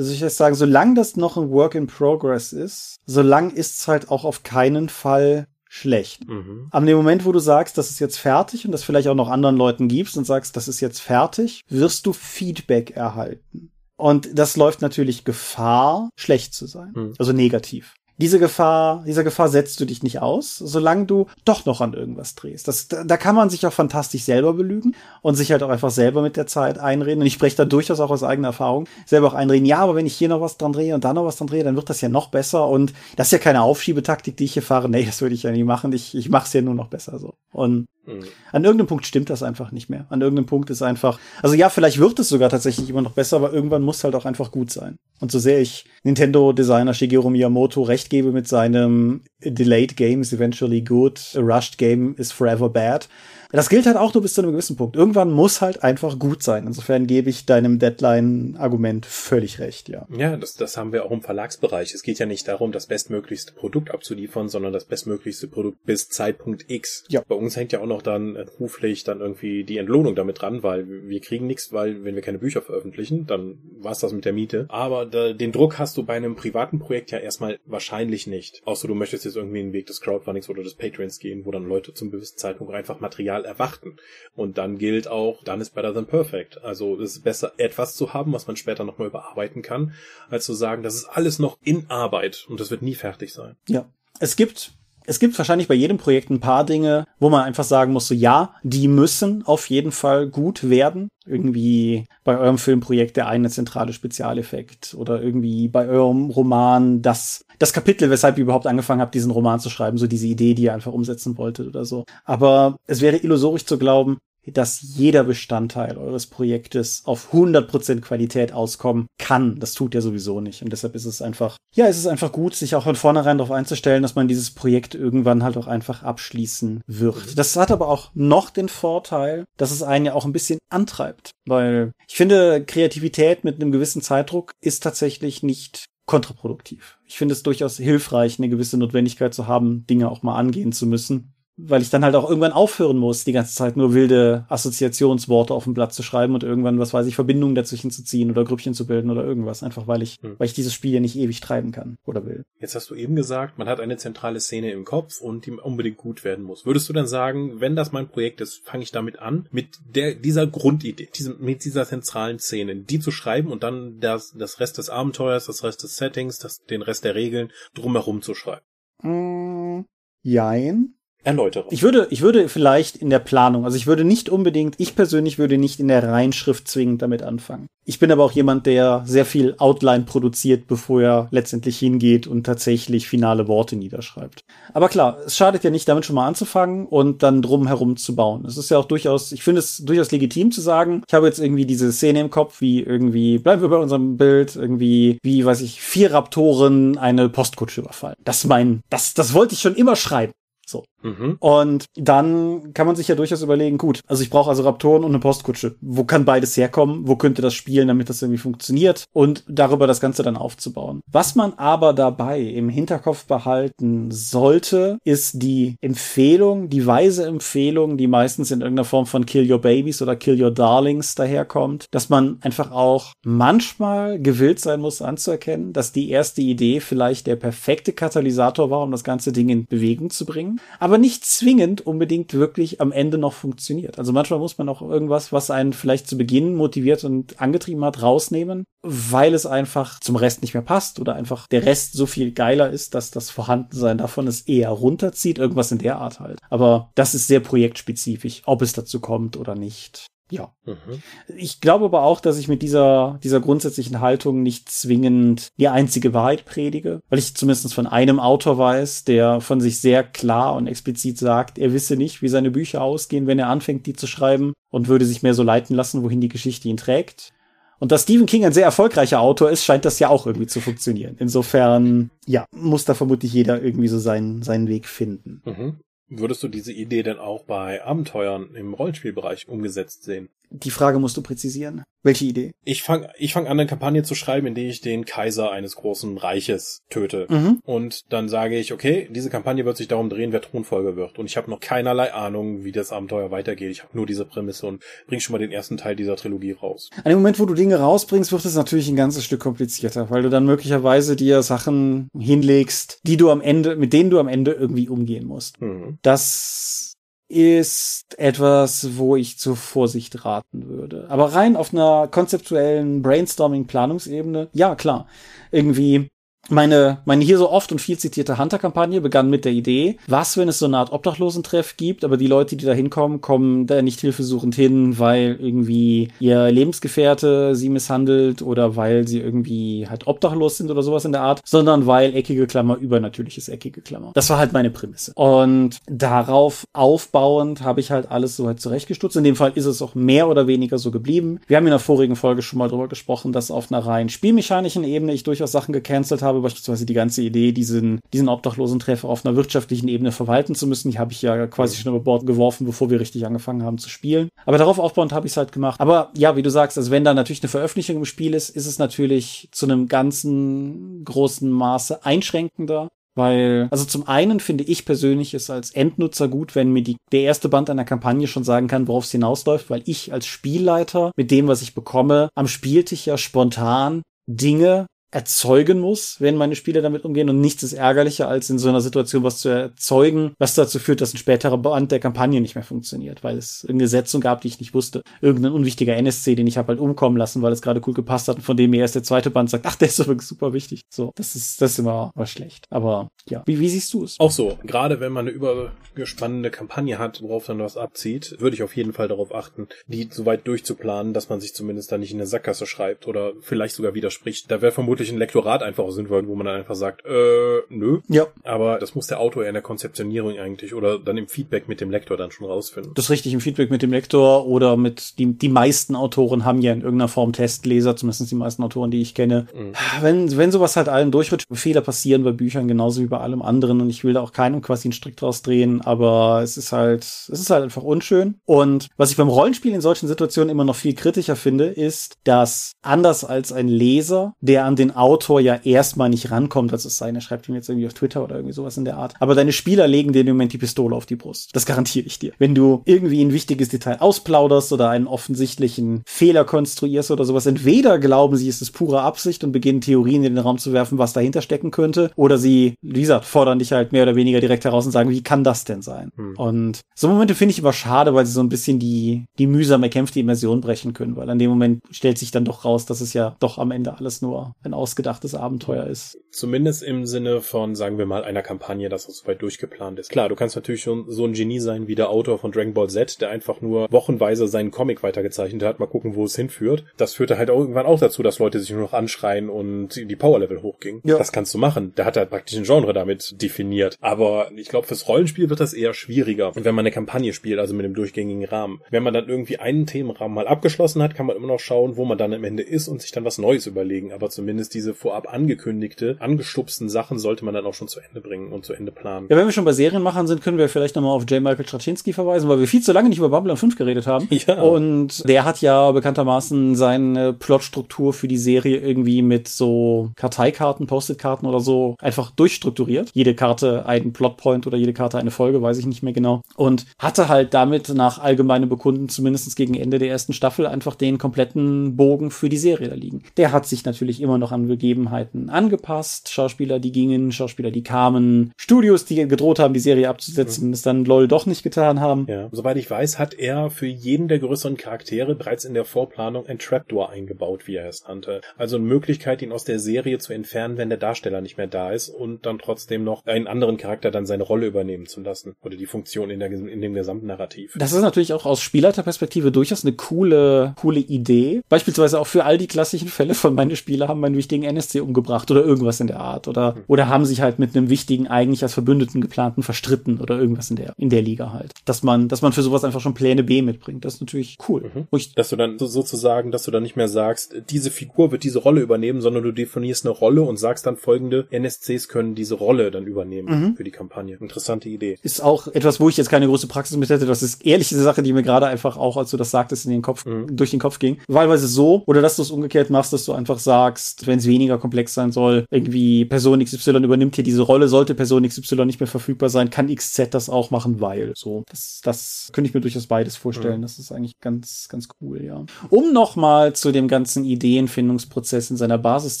[0.00, 3.88] also ich jetzt sagen, solange das noch ein Work in Progress ist, solange ist es
[3.88, 6.28] halt auch auf keinen Fall schlecht.
[6.28, 6.66] Mhm.
[6.72, 9.28] Aber dem Moment, wo du sagst, das ist jetzt fertig und das vielleicht auch noch
[9.28, 13.70] anderen Leuten gibst und sagst, das ist jetzt fertig, wirst du Feedback erhalten.
[13.96, 16.92] Und das läuft natürlich Gefahr, schlecht zu sein.
[16.94, 17.14] Mhm.
[17.18, 21.80] Also negativ diese Gefahr, dieser Gefahr setzt du dich nicht aus, solange du doch noch
[21.80, 22.68] an irgendwas drehst.
[22.68, 26.20] Das, da kann man sich auch fantastisch selber belügen und sich halt auch einfach selber
[26.20, 27.22] mit der Zeit einreden.
[27.22, 30.06] Und ich spreche da durchaus auch aus eigener Erfahrung, selber auch einreden, ja, aber wenn
[30.06, 32.02] ich hier noch was dran drehe und da noch was dran drehe, dann wird das
[32.02, 32.68] ja noch besser.
[32.68, 34.88] Und das ist ja keine Aufschiebetaktik, die ich hier fahre.
[34.88, 35.92] Nee, das würde ich ja nie machen.
[35.92, 37.34] Ich, ich mache es ja nur noch besser so.
[37.52, 38.24] Und mhm.
[38.52, 40.06] an irgendeinem Punkt stimmt das einfach nicht mehr.
[40.10, 43.36] An irgendeinem Punkt ist einfach, also ja, vielleicht wird es sogar tatsächlich immer noch besser,
[43.36, 44.96] aber irgendwann muss halt auch einfach gut sein.
[45.20, 50.82] Und so sehr ich Nintendo-Designer Shigeru Miyamoto recht gebe mit seinem Delayed Game is eventually
[50.82, 53.06] good, a rushed game is forever bad,
[53.52, 54.96] das gilt halt auch nur bis zu einem gewissen Punkt.
[54.96, 56.66] Irgendwann muss halt einfach gut sein.
[56.66, 60.06] Insofern gebe ich deinem Deadline-Argument völlig recht, ja.
[60.16, 61.94] Ja, das, das haben wir auch im Verlagsbereich.
[61.94, 66.66] Es geht ja nicht darum, das bestmöglichste Produkt abzuliefern, sondern das bestmöglichste Produkt bis Zeitpunkt
[66.68, 67.04] X.
[67.08, 67.22] Ja.
[67.26, 70.86] Bei uns hängt ja auch noch dann beruflich dann irgendwie die Entlohnung damit dran, weil
[70.86, 74.66] wir kriegen nichts, weil wenn wir keine Bücher veröffentlichen, dann war's das mit der Miete.
[74.68, 78.62] Aber da, den Druck hast du bei einem privaten Projekt ja erstmal wahrscheinlich nicht.
[78.64, 81.64] Außer du möchtest jetzt irgendwie den Weg des Crowdfundings oder des Patreons gehen, wo dann
[81.64, 83.96] Leute zum gewissen Zeitpunkt einfach Material Material erwarten.
[84.34, 86.62] Und dann gilt auch, dann ist better than perfect.
[86.62, 89.94] Also es ist besser, etwas zu haben, was man später nochmal überarbeiten kann,
[90.28, 93.56] als zu sagen, das ist alles noch in Arbeit und das wird nie fertig sein.
[93.68, 93.90] Ja.
[94.18, 94.72] Es gibt
[95.10, 98.14] es gibt wahrscheinlich bei jedem Projekt ein paar Dinge, wo man einfach sagen muss, so
[98.14, 101.08] ja, die müssen auf jeden Fall gut werden.
[101.26, 107.72] Irgendwie bei eurem Filmprojekt der eine zentrale Spezialeffekt oder irgendwie bei eurem Roman das, das
[107.72, 110.74] Kapitel, weshalb ihr überhaupt angefangen habt, diesen Roman zu schreiben, so diese Idee, die ihr
[110.74, 112.04] einfach umsetzen wolltet oder so.
[112.24, 119.06] Aber es wäre illusorisch zu glauben, dass jeder Bestandteil eures Projektes auf 100% Qualität auskommen
[119.18, 119.58] kann.
[119.60, 120.62] Das tut er sowieso nicht.
[120.62, 123.52] Und deshalb ist es einfach, ja, es ist einfach gut, sich auch von vornherein darauf
[123.52, 127.38] einzustellen, dass man dieses Projekt irgendwann halt auch einfach abschließen wird.
[127.38, 131.30] Das hat aber auch noch den Vorteil, dass es einen ja auch ein bisschen antreibt.
[131.46, 136.98] Weil ich finde, Kreativität mit einem gewissen Zeitdruck ist tatsächlich nicht kontraproduktiv.
[137.06, 140.86] Ich finde es durchaus hilfreich, eine gewisse Notwendigkeit zu haben, Dinge auch mal angehen zu
[140.86, 145.54] müssen weil ich dann halt auch irgendwann aufhören muss, die ganze Zeit nur wilde Assoziationsworte
[145.54, 148.44] auf dem Blatt zu schreiben und irgendwann, was weiß ich, Verbindungen dazwischen zu ziehen oder
[148.44, 149.62] Grüppchen zu bilden oder irgendwas.
[149.62, 150.36] Einfach weil ich, hm.
[150.38, 152.44] weil ich dieses Spiel ja nicht ewig treiben kann oder will.
[152.58, 155.96] Jetzt hast du eben gesagt, man hat eine zentrale Szene im Kopf und die unbedingt
[155.96, 156.64] gut werden muss.
[156.64, 160.14] Würdest du dann sagen, wenn das mein Projekt ist, fange ich damit an, mit der,
[160.14, 164.78] dieser Grundidee, diesem, mit dieser zentralen Szene, die zu schreiben und dann das, das Rest
[164.78, 168.64] des Abenteuers, das Rest des Settings, das, den Rest der Regeln drumherum zu schreiben?
[169.02, 169.84] Mm,
[170.22, 171.66] jein Erläutere.
[171.70, 175.38] Ich würde, ich würde vielleicht in der Planung, also ich würde nicht unbedingt, ich persönlich
[175.38, 177.66] würde nicht in der Reinschrift zwingend damit anfangen.
[177.84, 182.44] Ich bin aber auch jemand, der sehr viel Outline produziert, bevor er letztendlich hingeht und
[182.44, 184.40] tatsächlich finale Worte niederschreibt.
[184.72, 188.14] Aber klar, es schadet ja nicht, damit schon mal anzufangen und dann drum herum zu
[188.14, 188.44] bauen.
[188.46, 191.40] Es ist ja auch durchaus, ich finde es durchaus legitim zu sagen, ich habe jetzt
[191.40, 195.60] irgendwie diese Szene im Kopf, wie irgendwie, bleiben wir bei unserem Bild, irgendwie, wie, weiß
[195.62, 198.16] ich, vier Raptoren eine Postkutsche überfallen.
[198.24, 200.32] Das mein, das, das wollte ich schon immer schreiben.
[200.66, 200.84] So.
[201.02, 201.36] Mhm.
[201.40, 205.10] Und dann kann man sich ja durchaus überlegen, gut, also ich brauche also Raptoren und
[205.10, 205.76] eine Postkutsche.
[205.80, 207.06] Wo kann beides herkommen?
[207.06, 209.04] Wo könnte das spielen, damit das irgendwie funktioniert?
[209.12, 211.00] Und darüber das Ganze dann aufzubauen.
[211.10, 218.06] Was man aber dabei im Hinterkopf behalten sollte, ist die Empfehlung, die weise Empfehlung, die
[218.06, 222.38] meistens in irgendeiner Form von Kill Your Babies oder Kill Your Darlings daherkommt, dass man
[222.42, 228.70] einfach auch manchmal gewillt sein muss anzuerkennen, dass die erste Idee vielleicht der perfekte Katalysator
[228.70, 230.60] war, um das ganze Ding in Bewegung zu bringen.
[230.78, 234.00] Aber aber nicht zwingend unbedingt wirklich am Ende noch funktioniert.
[234.00, 238.02] Also manchmal muss man auch irgendwas, was einen vielleicht zu Beginn motiviert und angetrieben hat,
[238.02, 242.32] rausnehmen, weil es einfach zum Rest nicht mehr passt oder einfach der Rest so viel
[242.32, 246.40] geiler ist, dass das Vorhandensein davon es eher runterzieht, irgendwas in der Art halt.
[246.50, 250.06] Aber das ist sehr projektspezifisch, ob es dazu kommt oder nicht.
[250.30, 250.52] Ja.
[250.64, 251.02] Mhm.
[251.36, 256.14] Ich glaube aber auch, dass ich mit dieser, dieser grundsätzlichen Haltung nicht zwingend die einzige
[256.14, 260.66] Wahrheit predige, weil ich zumindest von einem Autor weiß, der von sich sehr klar und
[260.66, 264.52] explizit sagt, er wisse nicht, wie seine Bücher ausgehen, wenn er anfängt, die zu schreiben
[264.70, 267.32] und würde sich mehr so leiten lassen, wohin die Geschichte ihn trägt.
[267.80, 270.60] Und dass Stephen King ein sehr erfolgreicher Autor ist, scheint das ja auch irgendwie zu
[270.60, 271.16] funktionieren.
[271.18, 275.42] Insofern, ja, muss da vermutlich jeder irgendwie so seinen, seinen Weg finden.
[275.46, 275.80] Mhm.
[276.12, 280.28] Würdest du diese Idee denn auch bei Abenteuern im Rollenspielbereich umgesetzt sehen?
[280.50, 281.84] Die Frage musst du präzisieren.
[282.02, 282.52] Welche Idee?
[282.64, 285.76] Ich fange ich fang an, eine Kampagne zu schreiben, in der ich den Kaiser eines
[285.76, 287.26] großen Reiches töte.
[287.28, 287.60] Mhm.
[287.64, 291.18] Und dann sage ich, okay, diese Kampagne wird sich darum drehen, wer Thronfolger wird.
[291.18, 293.70] Und ich habe noch keinerlei Ahnung, wie das Abenteuer weitergeht.
[293.70, 296.88] Ich habe nur diese Prämisse und bring schon mal den ersten Teil dieser Trilogie raus.
[296.96, 300.22] An dem Moment, wo du Dinge rausbringst, wird es natürlich ein ganzes Stück komplizierter, weil
[300.22, 304.52] du dann möglicherweise dir Sachen hinlegst, die du am Ende, mit denen du am Ende
[304.52, 305.60] irgendwie umgehen musst.
[305.60, 305.98] Mhm.
[306.02, 306.89] Das
[307.30, 311.06] ist etwas, wo ich zur Vorsicht raten würde.
[311.08, 315.06] Aber rein auf einer konzeptuellen Brainstorming-Planungsebene, ja klar.
[315.52, 316.10] Irgendwie
[316.50, 320.48] meine, meine hier so oft und viel zitierte Hunter-Kampagne begann mit der Idee, was, wenn
[320.48, 324.00] es so eine Art Obdachlosentreff gibt, aber die Leute, die da hinkommen, kommen da nicht
[324.00, 330.70] hilfesuchend hin, weil irgendwie ihr Lebensgefährte sie misshandelt oder weil sie irgendwie halt obdachlos sind
[330.70, 334.12] oder sowas in der Art, sondern weil eckige Klammer übernatürliches eckige Klammer.
[334.14, 335.12] Das war halt meine Prämisse.
[335.14, 339.16] Und darauf aufbauend habe ich halt alles so halt zurechtgestutzt.
[339.16, 341.40] In dem Fall ist es auch mehr oder weniger so geblieben.
[341.46, 344.84] Wir haben in der vorigen Folge schon mal drüber gesprochen, dass auf einer rein spielmechanischen
[344.84, 349.24] Ebene ich durchaus Sachen gecancelt habe, beispielsweise die ganze Idee, diesen, diesen obdachlosen Treffer auf
[349.24, 350.90] einer wirtschaftlichen Ebene verwalten zu müssen.
[350.90, 353.88] Die habe ich ja quasi schon über Bord geworfen, bevor wir richtig angefangen haben zu
[353.88, 354.28] spielen.
[354.46, 355.80] Aber darauf aufbauend habe ich es halt gemacht.
[355.80, 358.66] Aber ja, wie du sagst, also wenn da natürlich eine Veröffentlichung im Spiel ist, ist
[358.66, 362.88] es natürlich zu einem ganzen großen Maße einschränkender.
[363.16, 367.22] Weil, also zum einen finde ich persönlich es als Endnutzer gut, wenn mir die, der
[367.22, 371.30] erste Band einer Kampagne schon sagen kann, worauf es hinausläuft, weil ich als Spielleiter mit
[371.30, 377.04] dem, was ich bekomme, am Spieltisch ja spontan Dinge erzeugen muss, wenn meine Spieler damit
[377.04, 380.78] umgehen und nichts ist ärgerlicher, als in so einer Situation was zu erzeugen, was dazu
[380.78, 384.40] führt, dass ein späterer Band der Kampagne nicht mehr funktioniert, weil es irgendeine Setzung gab,
[384.40, 385.02] die ich nicht wusste.
[385.20, 388.36] Irgendein unwichtiger NSC, den ich habe halt umkommen lassen, weil es gerade cool gepasst hat
[388.36, 390.82] und von dem mir erst der zweite Band sagt, ach, der ist übrigens super wichtig.
[390.88, 392.66] So, das ist, das ist immer, immer schlecht.
[392.70, 394.18] Aber ja, wie, wie siehst du es?
[394.20, 398.62] Auch so, gerade wenn man eine übergespannende Kampagne hat, worauf dann was abzieht, würde ich
[398.62, 402.12] auf jeden Fall darauf achten, die so weit durchzuplanen, dass man sich zumindest da nicht
[402.12, 404.50] in eine Sackgasse schreibt oder vielleicht sogar widerspricht.
[404.50, 408.00] Da wäre vermutlich vermutlich ein Lektorat einfach sinnvoll, wo man dann einfach sagt, äh, nö.
[408.08, 408.26] Ja.
[408.44, 411.90] Aber das muss der Autor in der Konzeptionierung eigentlich oder dann im Feedback mit dem
[411.90, 412.92] Lektor dann schon rausfinden.
[412.94, 416.60] Das ist richtig, im Feedback mit dem Lektor oder mit, die, die meisten Autoren haben
[416.60, 419.46] ja in irgendeiner Form Testleser, zumindest die meisten Autoren, die ich kenne.
[419.54, 419.72] Mhm.
[420.00, 423.80] Wenn, wenn sowas halt allen durchrutscht, Fehler passieren bei Büchern genauso wie bei allem anderen
[423.80, 427.04] und ich will da auch keinem quasi einen Strick draus drehen, aber es ist halt,
[427.04, 428.36] es ist halt einfach unschön.
[428.44, 432.72] Und was ich beim Rollenspiel in solchen Situationen immer noch viel kritischer finde, ist, dass
[432.82, 436.98] anders als ein Leser, der an den den Autor ja erstmal nicht rankommt, das ist
[436.98, 439.14] seine, schreibt ihm jetzt irgendwie auf Twitter oder irgendwie sowas in der Art.
[439.20, 441.50] Aber deine Spieler legen dir im Moment die Pistole auf die Brust.
[441.54, 442.32] Das garantiere ich dir.
[442.38, 447.98] Wenn du irgendwie ein wichtiges Detail ausplauderst oder einen offensichtlichen Fehler konstruierst oder sowas, entweder
[447.98, 451.12] glauben sie, es ist pure Absicht und beginnen Theorien in den Raum zu werfen, was
[451.12, 454.86] dahinter stecken könnte, oder sie, wie gesagt, fordern dich halt mehr oder weniger direkt heraus
[454.86, 456.10] und sagen, wie kann das denn sein?
[456.16, 456.34] Hm.
[456.36, 459.82] Und so Momente finde ich immer schade, weil sie so ein bisschen die, die mühsam
[459.82, 463.12] erkämpfte Immersion brechen können, weil an dem Moment stellt sich dann doch raus, dass es
[463.12, 466.18] ja doch am Ende alles nur ein ausgedachtes Abenteuer ist.
[466.30, 470.10] Zumindest im Sinne von, sagen wir mal, einer Kampagne, dass das soweit durchgeplant ist.
[470.10, 472.88] Klar, du kannst natürlich schon so ein Genie sein wie der Autor von Dragon Ball
[472.88, 476.84] Z, der einfach nur wochenweise seinen Comic weitergezeichnet hat, mal gucken, wo es hinführt.
[476.96, 480.16] Das führte halt auch irgendwann auch dazu, dass Leute sich nur noch anschreien und die
[480.16, 481.02] Powerlevel hochgingen.
[481.04, 481.18] Ja.
[481.18, 481.92] Das kannst du machen.
[481.96, 483.96] Der hat halt praktisch ein Genre damit definiert.
[484.00, 487.74] Aber ich glaube, fürs Rollenspiel wird das eher schwieriger, wenn man eine Kampagne spielt, also
[487.74, 488.80] mit einem durchgängigen Rahmen.
[488.90, 492.04] Wenn man dann irgendwie einen Themenrahmen mal abgeschlossen hat, kann man immer noch schauen, wo
[492.04, 494.12] man dann am Ende ist und sich dann was Neues überlegen.
[494.12, 498.52] Aber zumindest diese vorab angekündigte, angeschubsten Sachen sollte man dann auch schon zu Ende bringen
[498.52, 499.26] und zu Ende planen.
[499.28, 501.42] Ja, wenn wir schon bei Serienmachern sind, können wir vielleicht nochmal auf J.
[501.42, 504.28] Michael Straczynski verweisen, weil wir viel zu lange nicht über Babylon 5 geredet haben.
[504.46, 504.62] Ja.
[504.62, 511.46] Und der hat ja bekanntermaßen seine Plotstruktur für die Serie irgendwie mit so Karteikarten, Post-it-Karten
[511.46, 513.10] oder so einfach durchstrukturiert.
[513.12, 516.40] Jede Karte einen Plotpoint oder jede Karte eine Folge, weiß ich nicht mehr genau.
[516.56, 521.18] Und hatte halt damit nach allgemeinem Bekunden zumindest gegen Ende der ersten Staffel einfach den
[521.18, 523.22] kompletten Bogen für die Serie da liegen.
[523.36, 526.28] Der hat sich natürlich immer noch an Begebenheiten angepasst.
[526.28, 530.72] Schauspieler, die gingen, Schauspieler, die kamen, Studios, die gedroht haben, die Serie abzusetzen, mhm.
[530.72, 532.26] es dann LOL doch nicht getan haben.
[532.28, 532.48] Ja.
[532.52, 536.58] Soweit ich weiß, hat er für jeden der größeren Charaktere bereits in der Vorplanung ein
[536.58, 538.40] Trapdoor eingebaut, wie er es nannte.
[538.56, 541.92] Also eine Möglichkeit, ihn aus der Serie zu entfernen, wenn der Darsteller nicht mehr da
[541.92, 545.76] ist und dann trotzdem noch einen anderen Charakter dann seine Rolle übernehmen zu lassen oder
[545.76, 547.74] die Funktion in, der, in dem gesamten Narrativ.
[547.76, 551.62] Das ist natürlich auch aus Spielleiterperspektive durchaus eine coole, coole Idee.
[551.68, 555.50] Beispielsweise auch für all die klassischen Fälle von meine Spieler haben meinen wichtigen NSC umgebracht
[555.50, 556.84] oder irgendwas in der Art oder, mhm.
[556.88, 560.76] oder haben sich halt mit einem wichtigen, eigentlich als Verbündeten geplanten verstritten oder irgendwas in
[560.76, 561.72] der, in der Liga halt.
[561.84, 564.04] Dass man, dass man für sowas einfach schon Pläne B mitbringt.
[564.04, 564.90] Das ist natürlich cool.
[564.92, 565.06] Mhm.
[565.36, 568.80] dass du dann sozusagen, dass du dann nicht mehr sagst, diese Figur wird diese Rolle
[568.80, 573.06] übernehmen, sondern du definierst eine Rolle und sagst dann folgende NSCs können diese Rolle dann
[573.06, 573.76] übernehmen mhm.
[573.76, 574.36] für die Kampagne.
[574.40, 575.18] Interessante Idee.
[575.22, 577.26] Ist auch etwas, wo ich jetzt keine große Praxis mit hätte.
[577.26, 579.92] Das ist ehrlich eine Sache, die mir gerade einfach auch, als du das sagtest, in
[579.92, 580.56] den Kopf, mhm.
[580.56, 581.18] durch den Kopf ging.
[581.28, 584.78] Wahlweise so, oder dass du es umgekehrt machst, dass du einfach sagst, wenn es weniger
[584.78, 589.06] komplex sein soll, irgendwie Person XY übernimmt hier diese Rolle, sollte Person XY nicht mehr
[589.06, 591.64] verfügbar sein, kann XZ das auch machen, weil so.
[591.68, 593.78] Das, das könnte ich mir durchaus beides vorstellen.
[593.78, 593.82] Mhm.
[593.82, 595.64] Das ist eigentlich ganz, ganz cool, ja.
[595.90, 599.40] Um nochmal zu dem ganzen Ideenfindungsprozess in seiner Basis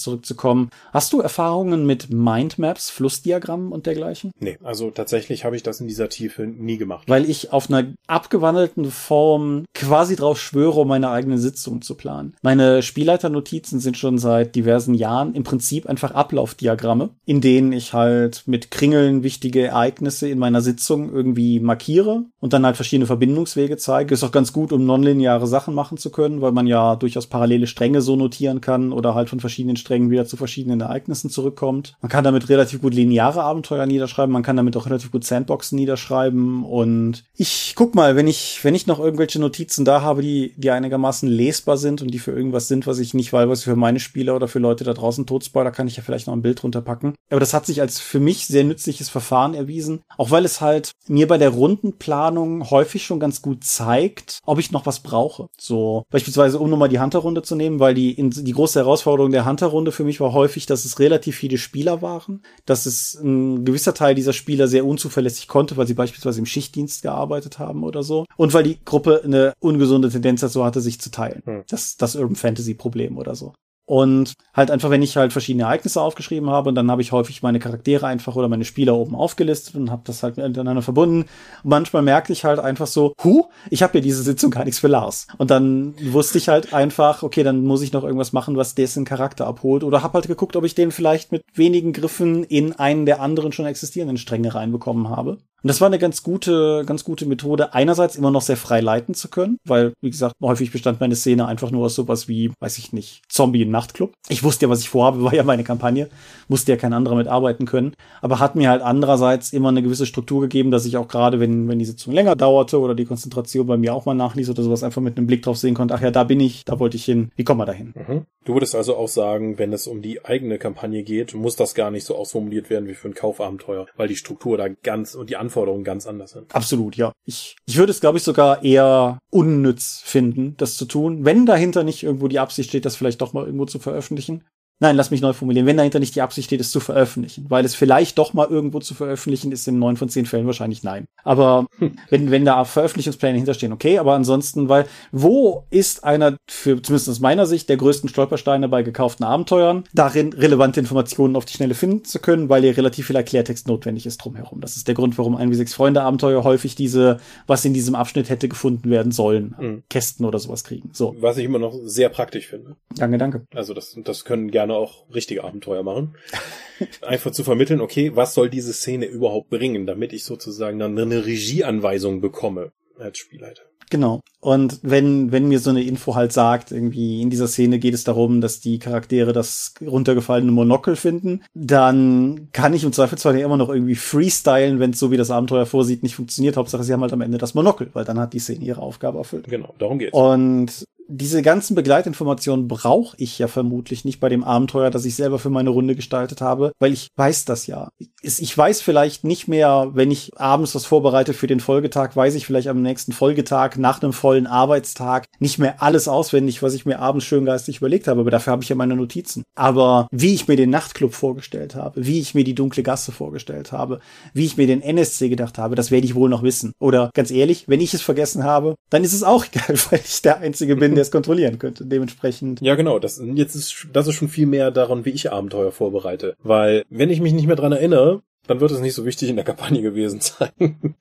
[0.00, 4.32] zurückzukommen, hast du Erfahrungen mit Mindmaps, Flussdiagrammen und dergleichen?
[4.38, 7.08] Nee, also tatsächlich habe ich das in dieser Tiefe nie gemacht.
[7.08, 12.34] Weil ich auf einer abgewandelten Form quasi drauf schwöre, um meine eigene Sitzung zu planen.
[12.42, 18.44] Meine Spielleiternotizen sind schon seit diversen Jahren im Prinzip einfach Ablaufdiagramme, in denen ich halt
[18.46, 24.14] mit Kringeln wichtige Ereignisse in meiner Sitzung irgendwie markiere und dann halt verschiedene Verbindungswege zeige.
[24.14, 27.66] Ist auch ganz gut, um nonlineare Sachen machen zu können, weil man ja durchaus parallele
[27.66, 31.96] Stränge so notieren kann oder halt von verschiedenen Strängen wieder zu verschiedenen Ereignissen zurückkommt.
[32.00, 35.76] Man kann damit relativ gut lineare Abenteuer niederschreiben, man kann damit auch relativ gut Sandboxen
[35.76, 40.54] niederschreiben und ich guck mal, wenn ich, wenn ich noch irgendwelche Notizen da habe, die,
[40.56, 43.76] die einigermaßen lesbar sind und die für irgendwas sind, was ich nicht weiß, was für
[43.76, 46.62] meine Spieler oder für Leute da draußen Todspoiler, kann ich ja vielleicht noch ein Bild
[46.62, 47.14] runterpacken.
[47.30, 50.92] Aber das hat sich als für mich sehr nützliches Verfahren erwiesen, auch weil es halt
[51.08, 55.48] mir bei der Rundenplanung häufig schon ganz gut zeigt, ob ich noch was brauche.
[55.58, 59.46] So beispielsweise, um nochmal die Hunter-Runde zu nehmen, weil die, in, die große Herausforderung der
[59.46, 63.94] Hunter-Runde für mich war häufig, dass es relativ viele Spieler waren, dass es ein gewisser
[63.94, 68.26] Teil dieser Spieler sehr unzuverlässig konnte, weil sie beispielsweise im Schichtdienst gearbeitet haben oder so.
[68.36, 71.42] Und weil die Gruppe eine ungesunde Tendenz dazu hatte, sich zu teilen.
[71.44, 71.64] Hm.
[71.68, 73.54] Das, das Urban Fantasy Problem oder so.
[73.90, 77.42] Und halt einfach, wenn ich halt verschiedene Ereignisse aufgeschrieben habe, und dann habe ich häufig
[77.42, 81.22] meine Charaktere einfach oder meine Spieler oben aufgelistet und habe das halt miteinander verbunden.
[81.64, 84.78] Und manchmal merkte ich halt einfach so, hu, ich habe ja diese Sitzung gar nichts
[84.78, 85.26] für Lars.
[85.38, 89.04] Und dann wusste ich halt einfach, okay, dann muss ich noch irgendwas machen, was dessen
[89.04, 89.82] Charakter abholt.
[89.82, 93.50] Oder habe halt geguckt, ob ich den vielleicht mit wenigen Griffen in einen der anderen
[93.50, 95.38] schon existierenden Stränge reinbekommen habe.
[95.62, 99.14] Und das war eine ganz gute, ganz gute Methode, einerseits immer noch sehr frei leiten
[99.14, 102.78] zu können, weil, wie gesagt, häufig bestand meine Szene einfach nur aus sowas wie, weiß
[102.78, 104.12] ich nicht, Zombie im Nachtclub.
[104.28, 106.08] Ich wusste ja, was ich vorhabe, war ja meine Kampagne,
[106.48, 110.40] musste ja kein anderer mitarbeiten können, aber hat mir halt andererseits immer eine gewisse Struktur
[110.40, 113.76] gegeben, dass ich auch gerade, wenn, wenn die Sitzung länger dauerte oder die Konzentration bei
[113.76, 116.10] mir auch mal nachließ oder sowas, einfach mit einem Blick drauf sehen konnte, ach ja,
[116.10, 117.94] da bin ich, da wollte ich hin, wie kommen wir da hin?
[117.94, 118.26] Mhm.
[118.44, 121.90] Du würdest also auch sagen, wenn es um die eigene Kampagne geht, muss das gar
[121.90, 125.36] nicht so ausformuliert werden wie für ein Kaufabenteuer, weil die Struktur da ganz und die
[125.36, 125.49] Anforderungen
[125.84, 126.54] ganz anders sind.
[126.54, 127.12] Absolut, ja.
[127.24, 131.84] Ich, ich würde es, glaube ich, sogar eher unnütz finden, das zu tun, wenn dahinter
[131.84, 134.44] nicht irgendwo die Absicht steht, das vielleicht doch mal irgendwo zu veröffentlichen.
[134.82, 135.66] Nein, lass mich neu formulieren.
[135.66, 138.80] Wenn dahinter nicht die Absicht steht, es zu veröffentlichen, weil es vielleicht doch mal irgendwo
[138.80, 141.04] zu veröffentlichen ist, in neun von zehn Fällen wahrscheinlich nein.
[141.22, 141.96] Aber hm.
[142.08, 147.20] wenn, wenn da Veröffentlichungspläne hinterstehen, okay, aber ansonsten, weil wo ist einer, für zumindest aus
[147.20, 152.04] meiner Sicht, der größten Stolpersteine bei gekauften Abenteuern, darin relevante Informationen auf die Schnelle finden
[152.04, 154.62] zu können, weil hier relativ viel Erklärtext notwendig ist drumherum.
[154.62, 157.94] Das ist der Grund, warum ein wie sechs Freunde Abenteuer häufig diese, was in diesem
[157.94, 159.82] Abschnitt hätte gefunden werden sollen, mhm.
[159.90, 160.88] Kästen oder sowas kriegen.
[160.94, 161.14] So.
[161.20, 162.76] Was ich immer noch sehr praktisch finde.
[162.96, 163.44] Danke, danke.
[163.54, 166.14] Also das, das können gerne auch richtige Abenteuer machen.
[167.02, 171.26] Einfach zu vermitteln, okay, was soll diese Szene überhaupt bringen, damit ich sozusagen dann eine
[171.26, 173.62] Regieanweisung bekomme als Spielleiter.
[173.90, 174.20] Genau.
[174.38, 178.04] Und wenn, wenn mir so eine Info halt sagt, irgendwie in dieser Szene geht es
[178.04, 183.56] darum, dass die Charaktere das runtergefallene Monokel finden, dann kann ich im Zweifelsfall ja immer
[183.56, 186.56] noch irgendwie freestylen, wenn es so wie das Abenteuer vorsieht nicht funktioniert.
[186.56, 189.18] Hauptsache, sie haben halt am Ende das Monokel, weil dann hat die Szene ihre Aufgabe
[189.18, 189.48] erfüllt.
[189.48, 190.16] Genau, darum geht's.
[190.16, 195.38] Und diese ganzen Begleitinformationen brauche ich ja vermutlich nicht bei dem Abenteuer, das ich selber
[195.38, 197.90] für meine Runde gestaltet habe, weil ich weiß das ja.
[198.22, 202.46] Ich weiß vielleicht nicht mehr, wenn ich abends was vorbereite für den Folgetag, weiß ich
[202.46, 207.00] vielleicht am nächsten Folgetag nach einem vollen Arbeitstag nicht mehr alles auswendig, was ich mir
[207.00, 209.42] abends schön geistig überlegt habe, aber dafür habe ich ja meine Notizen.
[209.56, 213.72] Aber wie ich mir den Nachtclub vorgestellt habe, wie ich mir die dunkle Gasse vorgestellt
[213.72, 214.00] habe,
[214.32, 216.72] wie ich mir den NSC gedacht habe, das werde ich wohl noch wissen.
[216.78, 220.22] Oder ganz ehrlich, wenn ich es vergessen habe, dann ist es auch egal, weil ich
[220.22, 221.86] der Einzige bin, der es kontrollieren könnte.
[221.86, 222.60] Dementsprechend.
[222.60, 222.98] Ja, genau.
[222.98, 226.34] Das, jetzt ist, das ist schon viel mehr daran, wie ich Abenteuer vorbereite.
[226.42, 229.36] Weil, wenn ich mich nicht mehr dran erinnere, dann wird es nicht so wichtig in
[229.36, 230.96] der Kampagne gewesen sein.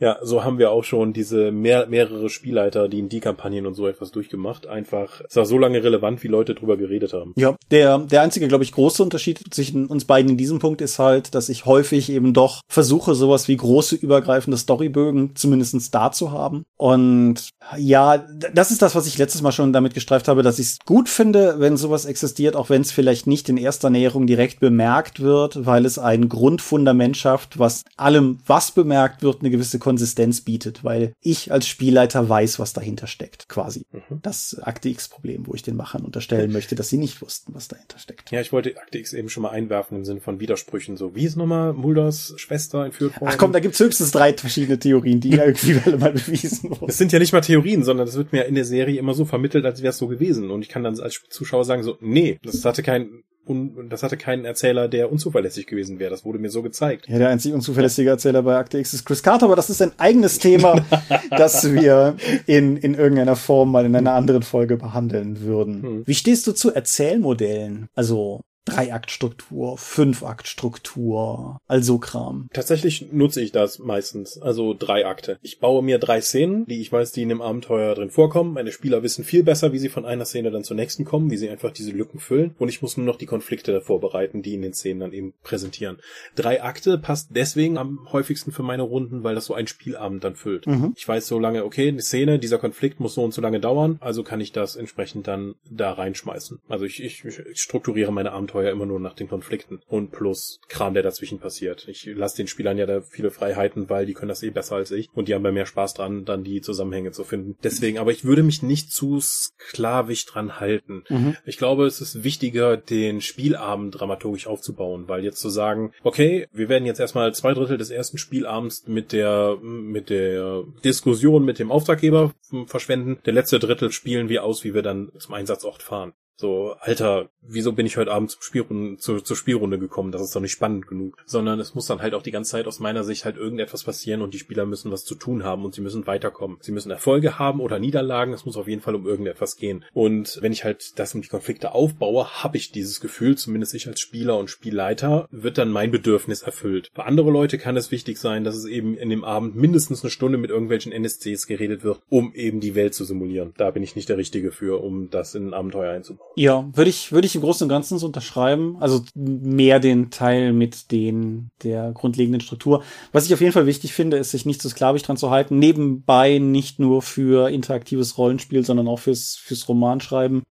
[0.00, 3.74] Ja, so haben wir auch schon diese mehr, mehrere Spielleiter, die in die Kampagnen und
[3.74, 4.66] so etwas durchgemacht.
[4.66, 7.34] Einfach, es war so lange relevant, wie Leute drüber geredet haben.
[7.36, 10.98] Ja, der, der einzige, glaube ich, große Unterschied zwischen uns beiden in diesem Punkt ist
[10.98, 16.32] halt, dass ich häufig eben doch versuche, sowas wie große übergreifende Storybögen zumindestens da zu
[16.32, 16.64] haben.
[16.78, 18.24] Und ja,
[18.54, 21.10] das ist das, was ich letztes Mal schon damit gestreift habe, dass ich es gut
[21.10, 25.66] finde, wenn sowas existiert, auch wenn es vielleicht nicht in erster Näherung direkt bemerkt wird,
[25.66, 31.14] weil es ein Grundfundament schafft, was allem, was bemerkt wird, eine gewisse Konsistenz bietet, weil
[31.20, 33.86] ich als Spielleiter weiß, was dahinter steckt, quasi.
[33.90, 34.20] Mhm.
[34.22, 37.98] Das Akte X-Problem, wo ich den Machern unterstellen möchte, dass sie nicht wussten, was dahinter
[37.98, 38.30] steckt.
[38.30, 40.96] Ja, ich wollte Akte X eben schon mal einwerfen im Sinne von Widersprüchen.
[40.96, 43.32] So, wie ist nochmal Mulders Schwester entführt worden?
[43.32, 46.88] Ach komm, da gibt's höchstens drei verschiedene Theorien, die ja irgendwie alle mal bewiesen wurden.
[46.88, 49.24] Es sind ja nicht mal Theorien, sondern das wird mir in der Serie immer so
[49.24, 50.52] vermittelt, als wäre es so gewesen.
[50.52, 54.16] Und ich kann dann als Zuschauer sagen, so, nee, das hatte kein und das hatte
[54.16, 56.10] keinen Erzähler, der unzuverlässig gewesen wäre.
[56.10, 57.08] Das wurde mir so gezeigt.
[57.08, 59.92] Ja, der einzig unzuverlässige Erzähler bei Akte X ist Chris Carter, aber das ist ein
[59.98, 60.84] eigenes Thema,
[61.30, 62.16] das wir
[62.46, 65.82] in, in irgendeiner Form mal in einer anderen Folge behandeln würden.
[65.82, 66.02] Hm.
[66.06, 67.88] Wie stehst du zu Erzählmodellen?
[67.94, 68.42] Also
[68.74, 72.48] Dreiaktstruktur, Fünfaktstruktur, also Kram.
[72.52, 75.38] Tatsächlich nutze ich das meistens, also drei Akte.
[75.42, 78.54] Ich baue mir drei Szenen, die ich weiß, die in dem Abenteuer drin vorkommen.
[78.54, 81.36] Meine Spieler wissen viel besser, wie sie von einer Szene dann zur nächsten kommen, wie
[81.36, 82.54] sie einfach diese Lücken füllen.
[82.58, 85.34] Und ich muss nur noch die Konflikte davor bereiten, die in den Szenen dann eben
[85.42, 85.98] präsentieren.
[86.36, 90.36] Drei Akte passt deswegen am häufigsten für meine Runden, weil das so ein Spielabend dann
[90.36, 90.66] füllt.
[90.66, 90.94] Mhm.
[90.96, 93.98] Ich weiß so lange, okay, eine Szene, dieser Konflikt muss so und so lange dauern,
[94.00, 96.60] also kann ich das entsprechend dann da reinschmeißen.
[96.68, 100.60] Also ich, ich, ich strukturiere meine Abenteuer Abenteuer immer nur nach den Konflikten und plus
[100.68, 101.88] Kram, der dazwischen passiert.
[101.88, 104.90] Ich lasse den Spielern ja da viele Freiheiten, weil die können das eh besser als
[104.90, 107.56] ich und die haben bei mehr Spaß dran, dann die Zusammenhänge zu finden.
[107.62, 111.04] Deswegen, aber ich würde mich nicht zu sklavisch dran halten.
[111.08, 111.36] Mhm.
[111.44, 116.68] Ich glaube, es ist wichtiger, den Spielabend dramaturgisch aufzubauen, weil jetzt zu sagen, okay, wir
[116.68, 121.70] werden jetzt erstmal zwei Drittel des ersten Spielabends mit der mit der Diskussion mit dem
[121.70, 122.32] Auftraggeber
[122.66, 123.18] verschwenden.
[123.24, 126.12] Der letzte Drittel spielen wir aus, wie wir dann zum Einsatzort fahren.
[126.40, 130.10] So, Alter, wieso bin ich heute Abend zum Spielrunde, zur, zur Spielrunde gekommen?
[130.10, 131.18] Das ist doch nicht spannend genug.
[131.26, 134.22] Sondern es muss dann halt auch die ganze Zeit aus meiner Sicht halt irgendetwas passieren
[134.22, 136.56] und die Spieler müssen was zu tun haben und sie müssen weiterkommen.
[136.62, 138.32] Sie müssen Erfolge haben oder Niederlagen.
[138.32, 139.84] Es muss auf jeden Fall um irgendetwas gehen.
[139.92, 143.86] Und wenn ich halt das um die Konflikte aufbaue, habe ich dieses Gefühl, zumindest ich
[143.86, 146.90] als Spieler und Spielleiter, wird dann mein Bedürfnis erfüllt.
[146.94, 150.10] Für andere Leute kann es wichtig sein, dass es eben in dem Abend mindestens eine
[150.10, 153.52] Stunde mit irgendwelchen NSCs geredet wird, um eben die Welt zu simulieren.
[153.58, 156.29] Da bin ich nicht der Richtige für, um das in ein Abenteuer einzubauen.
[156.36, 158.76] Ja, würde ich, würde ich im Großen und Ganzen so unterschreiben.
[158.80, 162.82] Also mehr den Teil mit den, der grundlegenden Struktur.
[163.12, 165.58] Was ich auf jeden Fall wichtig finde, ist, sich nicht zu sklavisch dran zu halten.
[165.58, 170.42] Nebenbei nicht nur für interaktives Rollenspiel, sondern auch fürs, fürs Romanschreiben.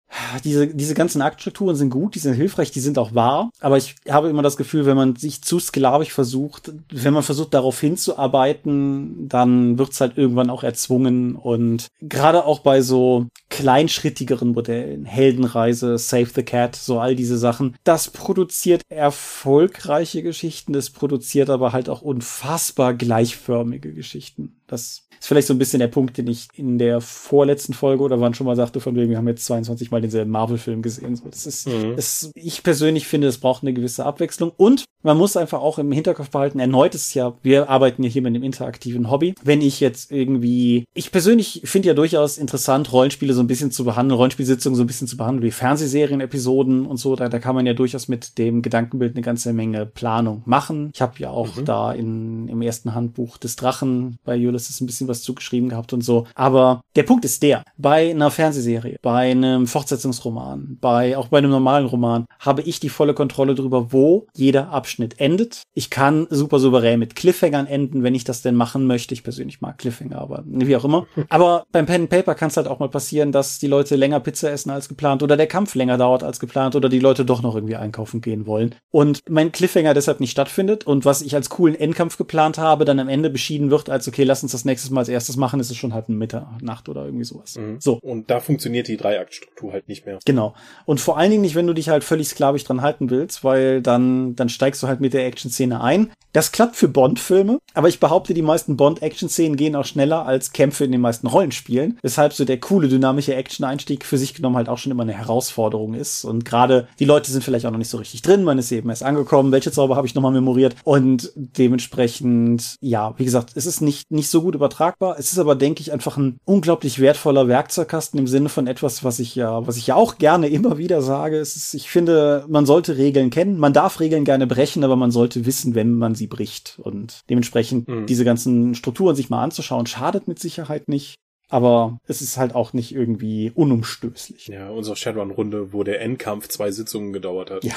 [0.43, 3.51] Diese, diese ganzen Aktstrukturen sind gut, die sind hilfreich, die sind auch wahr.
[3.59, 7.53] Aber ich habe immer das Gefühl, wenn man sich zu sklavisch versucht, wenn man versucht,
[7.53, 11.35] darauf hinzuarbeiten, dann wird's halt irgendwann auch erzwungen.
[11.35, 17.75] Und gerade auch bei so kleinschrittigeren Modellen, Heldenreise, Save the Cat, so all diese Sachen.
[17.83, 25.47] Das produziert erfolgreiche Geschichten, das produziert aber halt auch unfassbar gleichförmige Geschichten Das ist vielleicht
[25.47, 28.55] so ein bisschen der Punkt, den ich in der vorletzten Folge oder wann schon mal
[28.55, 31.15] sagte, von wegen, wir haben jetzt 22 Mal denselben Marvel-Film gesehen.
[31.15, 31.95] So, das ist, mhm.
[31.95, 35.91] das, ich persönlich finde, es braucht eine gewisse Abwechslung und man muss einfach auch im
[35.91, 39.33] Hinterkopf behalten, erneut ist ja, wir arbeiten ja hier mit einem interaktiven Hobby.
[39.41, 43.85] Wenn ich jetzt irgendwie, ich persönlich finde ja durchaus interessant, Rollenspiele so ein bisschen zu
[43.85, 47.15] behandeln, Rollenspielsitzungen so ein bisschen zu behandeln, wie Fernsehserien, Episoden und so.
[47.15, 50.91] Da, da kann man ja durchaus mit dem Gedankenbild eine ganze Menge Planung machen.
[50.93, 51.65] Ich habe ja auch mhm.
[51.65, 56.01] da in, im ersten Handbuch des Drachen bei Ulysses ein bisschen was zugeschrieben gehabt und
[56.01, 56.27] so.
[56.35, 61.51] Aber der Punkt ist der, bei einer Fernsehserie, bei einem Fortsetzungsroman, bei, auch bei einem
[61.51, 65.63] normalen Roman, habe ich die volle Kontrolle darüber, wo jeder Abschnitt endet.
[65.73, 69.13] Ich kann super souverän mit Cliffhangern enden, wenn ich das denn machen möchte.
[69.13, 71.07] Ich persönlich mag Cliffhanger, aber wie auch immer.
[71.29, 74.19] Aber beim Pen and Paper kann es halt auch mal passieren, dass die Leute länger
[74.19, 77.41] Pizza essen als geplant oder der Kampf länger dauert als geplant oder die Leute doch
[77.41, 78.75] noch irgendwie einkaufen gehen wollen.
[78.91, 82.99] Und mein Cliffhanger deshalb nicht stattfindet und was ich als coolen Endkampf geplant habe, dann
[82.99, 85.71] am Ende beschieden wird als, okay, lass uns das nächstes Mal als erstes machen, ist
[85.71, 87.55] es schon halt Mitternacht oder irgendwie sowas.
[87.55, 87.77] Mhm.
[87.79, 87.99] So.
[88.01, 90.19] Und da funktioniert die Dreiaktstruktur halt nicht mehr.
[90.25, 90.53] Genau.
[90.85, 93.81] Und vor allen Dingen nicht, wenn du dich halt völlig sklavisch dran halten willst, weil
[93.81, 96.11] dann, dann steigst du halt mit der Action-Szene ein.
[96.31, 100.85] Das klappt für Bond-Filme, aber ich behaupte, die meisten Bond-Action-Szenen gehen auch schneller als Kämpfe
[100.85, 104.77] in den meisten Rollenspielen, weshalb so der coole, dynamische Action-Einstieg für sich genommen halt auch
[104.77, 106.25] schon immer eine Herausforderung ist.
[106.25, 108.89] Und gerade die Leute sind vielleicht auch noch nicht so richtig drin, man ist eben
[108.89, 113.81] erst angekommen, welche Zauber habe ich nochmal memoriert und dementsprechend, ja, wie gesagt, es ist
[113.81, 115.17] nicht, nicht so gut übertragbar.
[115.17, 119.17] Es ist aber, denke ich, einfach ein unglaublich wertvoller Werkzeugkasten im Sinne von etwas, was
[119.19, 121.37] ich ja, was ich ja auch gerne immer wieder sage.
[121.37, 123.57] Es ist, ich finde, man sollte Regeln kennen.
[123.57, 126.77] Man darf Regeln gerne brechen, aber man sollte wissen, wenn man sie bricht.
[126.79, 128.05] Und dementsprechend mhm.
[128.05, 131.15] diese ganzen Strukturen sich mal anzuschauen, schadet mit Sicherheit nicht.
[131.49, 134.47] Aber es ist halt auch nicht irgendwie unumstößlich.
[134.47, 137.63] Ja, unsere Shadowrun-Runde, wo der Endkampf zwei Sitzungen gedauert hat.
[137.63, 137.75] Ja.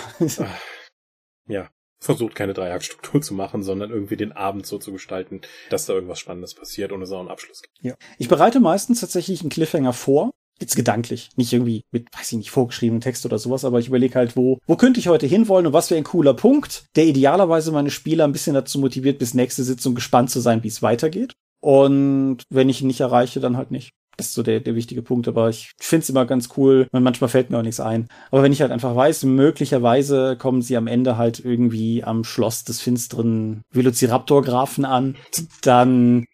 [1.48, 1.70] ja.
[1.98, 5.40] Versucht keine Dreieckstruktur zu machen, sondern irgendwie den Abend so zu gestalten,
[5.70, 7.78] dass da irgendwas Spannendes passiert und es auch einen Abschluss gibt.
[7.80, 7.94] Ja.
[8.18, 10.32] Ich bereite meistens tatsächlich einen Cliffhanger vor.
[10.62, 14.14] Jetzt gedanklich, nicht irgendwie mit, weiß ich nicht, vorgeschriebenen Text oder sowas, aber ich überlege
[14.14, 17.72] halt, wo, wo könnte ich heute hinwollen und was wäre ein cooler Punkt, der idealerweise
[17.72, 21.32] meine Spieler ein bisschen dazu motiviert, bis nächste Sitzung gespannt zu sein, wie es weitergeht.
[21.60, 23.90] Und wenn ich ihn nicht erreiche, dann halt nicht.
[24.16, 26.86] Das ist so der, der wichtige Punkt, aber ich finde es immer ganz cool.
[26.92, 28.08] Manchmal fällt mir auch nichts ein.
[28.30, 32.62] Aber wenn ich halt einfach weiß, möglicherweise kommen sie am Ende halt irgendwie am Schloss
[32.62, 35.16] des finsteren Velociraptor-Grafen an,
[35.62, 36.26] dann.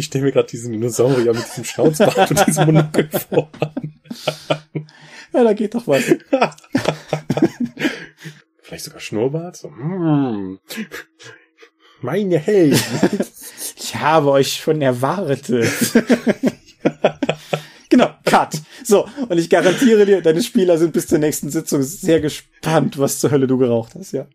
[0.00, 3.50] Ich stelle mir gerade diesen Dinosaurier mit diesem Schnauzbart und diesem Monokel vor.
[5.34, 6.04] ja, da geht doch was.
[8.62, 9.56] Vielleicht sogar Schnurrbart?
[9.56, 10.58] So, mm
[12.00, 12.80] meine Helden.
[13.76, 15.44] ich habe euch schon erwartet.
[17.90, 18.54] genau, Cut.
[18.82, 23.18] So, und ich garantiere dir, deine Spieler sind bis zur nächsten Sitzung sehr gespannt, was
[23.18, 24.26] zur Hölle du geraucht hast, ja.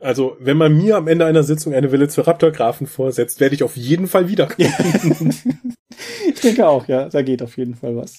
[0.00, 3.62] Also, wenn man mir am Ende einer Sitzung eine Wille zu Raptor-Grafen vorsetzt, werde ich
[3.62, 5.34] auf jeden Fall wiederkommen.
[6.28, 8.18] ich denke auch, ja, da geht auf jeden Fall was.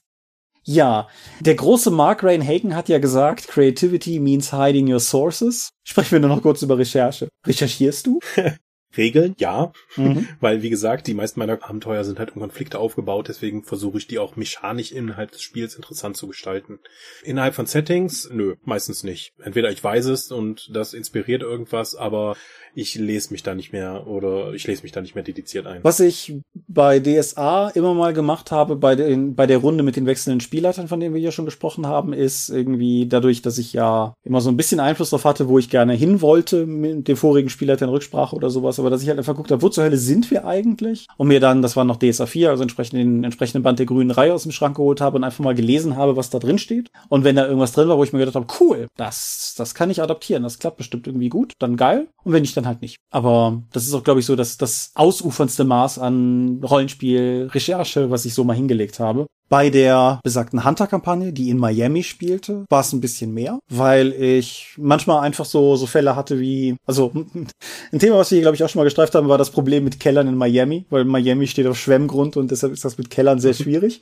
[0.64, 1.08] Ja,
[1.40, 5.70] der große Mark Rain Hagen hat ja gesagt, Creativity means hiding your sources.
[5.88, 7.30] Sprechen wir nur noch kurz über Recherche.
[7.48, 8.20] Recherchierst du?
[8.98, 9.72] Regeln, ja.
[9.96, 10.28] Mhm.
[10.40, 14.08] Weil, wie gesagt, die meisten meiner Abenteuer sind halt um Konflikte aufgebaut, deswegen versuche ich
[14.08, 16.80] die auch mechanisch innerhalb des Spiels interessant zu gestalten.
[17.24, 19.34] Innerhalb von Settings, nö, meistens nicht.
[19.44, 22.36] Entweder ich weiß es und das inspiriert irgendwas, aber
[22.76, 25.84] ich lese mich da nicht mehr oder ich lese mich da nicht mehr dediziert ein.
[25.84, 26.38] Was ich
[26.68, 30.88] bei DSA immer mal gemacht habe, bei, den, bei der Runde mit den wechselnden Spielleitern,
[30.88, 34.50] von denen wir hier schon gesprochen haben, ist irgendwie dadurch, dass ich ja immer so
[34.50, 37.92] ein bisschen Einfluss darauf hatte, wo ich gerne hin wollte mit dem vorigen Spielleiter in
[37.92, 40.46] Rücksprache oder sowas, aber dass ich halt einfach geguckt habe, wo zur Hölle sind wir
[40.46, 41.08] eigentlich?
[41.18, 44.12] Und mir dann, das war noch DSA 4, also entsprechend den entsprechenden Band der grünen
[44.12, 46.90] Reihe aus dem Schrank geholt habe und einfach mal gelesen habe, was da drin steht.
[47.10, 49.90] Und wenn da irgendwas drin war, wo ich mir gedacht habe, cool, das, das kann
[49.90, 52.08] ich adaptieren, das klappt bestimmt irgendwie gut, dann geil.
[52.24, 52.98] Und wenn nicht, dann halt nicht.
[53.12, 58.26] Aber das ist auch, glaube ich, so dass das ausuferndste Maß an Rollenspiel, Recherche, was
[58.26, 59.28] ich so mal hingelegt habe.
[59.50, 64.76] Bei der besagten Hunter-Kampagne, die in Miami spielte, war es ein bisschen mehr, weil ich
[64.78, 67.12] manchmal einfach so, so Fälle hatte wie, also
[67.92, 69.84] ein Thema, was wir hier, glaube ich, auch schon mal gestreift haben, war das Problem
[69.84, 73.40] mit Kellern in Miami, weil Miami steht auf Schwemmgrund und deshalb ist das mit Kellern
[73.40, 74.02] sehr schwierig.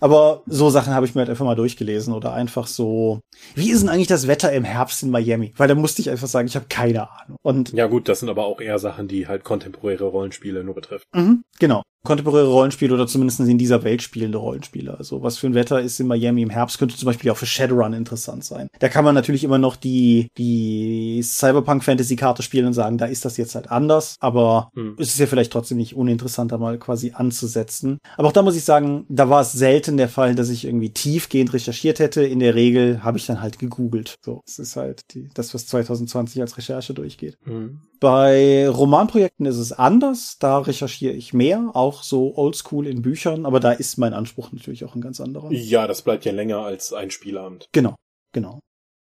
[0.00, 3.20] Aber so Sachen habe ich mir halt einfach mal durchgelesen oder einfach so.
[3.54, 5.52] Wie ist denn eigentlich das Wetter im Herbst in Miami?
[5.56, 7.38] Weil da musste ich einfach sagen, ich habe keine Ahnung.
[7.42, 11.04] Und ja gut, das sind aber auch eher Sachen, die halt kontemporäre Rollenspiele nur betreffen.
[11.14, 14.96] Mhm, genau kontemporäre Rollenspiele oder zumindest in dieser Welt spielende Rollenspiele.
[14.96, 17.46] Also was für ein Wetter ist in Miami im Herbst, könnte zum Beispiel auch für
[17.46, 18.68] Shadowrun interessant sein.
[18.78, 23.36] Da kann man natürlich immer noch die, die Cyberpunk-Fantasy-Karte spielen und sagen, da ist das
[23.36, 24.96] jetzt halt anders, aber hm.
[24.98, 27.98] es ist ja vielleicht trotzdem nicht uninteressanter mal quasi anzusetzen.
[28.16, 30.64] Aber auch da muss ich sagen, da war es selten, selten der Fall, dass ich
[30.64, 32.22] irgendwie tiefgehend recherchiert hätte.
[32.22, 34.16] In der Regel habe ich dann halt gegoogelt.
[34.24, 37.38] So, es ist halt die, das, was 2020 als Recherche durchgeht.
[37.44, 37.80] Mhm.
[38.00, 40.36] Bei Romanprojekten ist es anders.
[40.38, 44.84] Da recherchiere ich mehr, auch so oldschool in Büchern, aber da ist mein Anspruch natürlich
[44.84, 45.50] auch ein ganz anderer.
[45.52, 47.68] Ja, das bleibt ja länger als ein Spielabend.
[47.72, 47.96] Genau,
[48.32, 48.60] genau.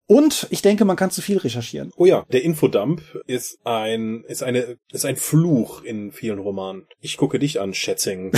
[0.06, 1.90] Und ich denke, man kann zu viel recherchieren.
[1.96, 6.86] Oh ja, der Infodump ist ein, ist eine, ist ein Fluch in vielen Romanen.
[7.00, 8.32] Ich gucke dich an, Schätzing.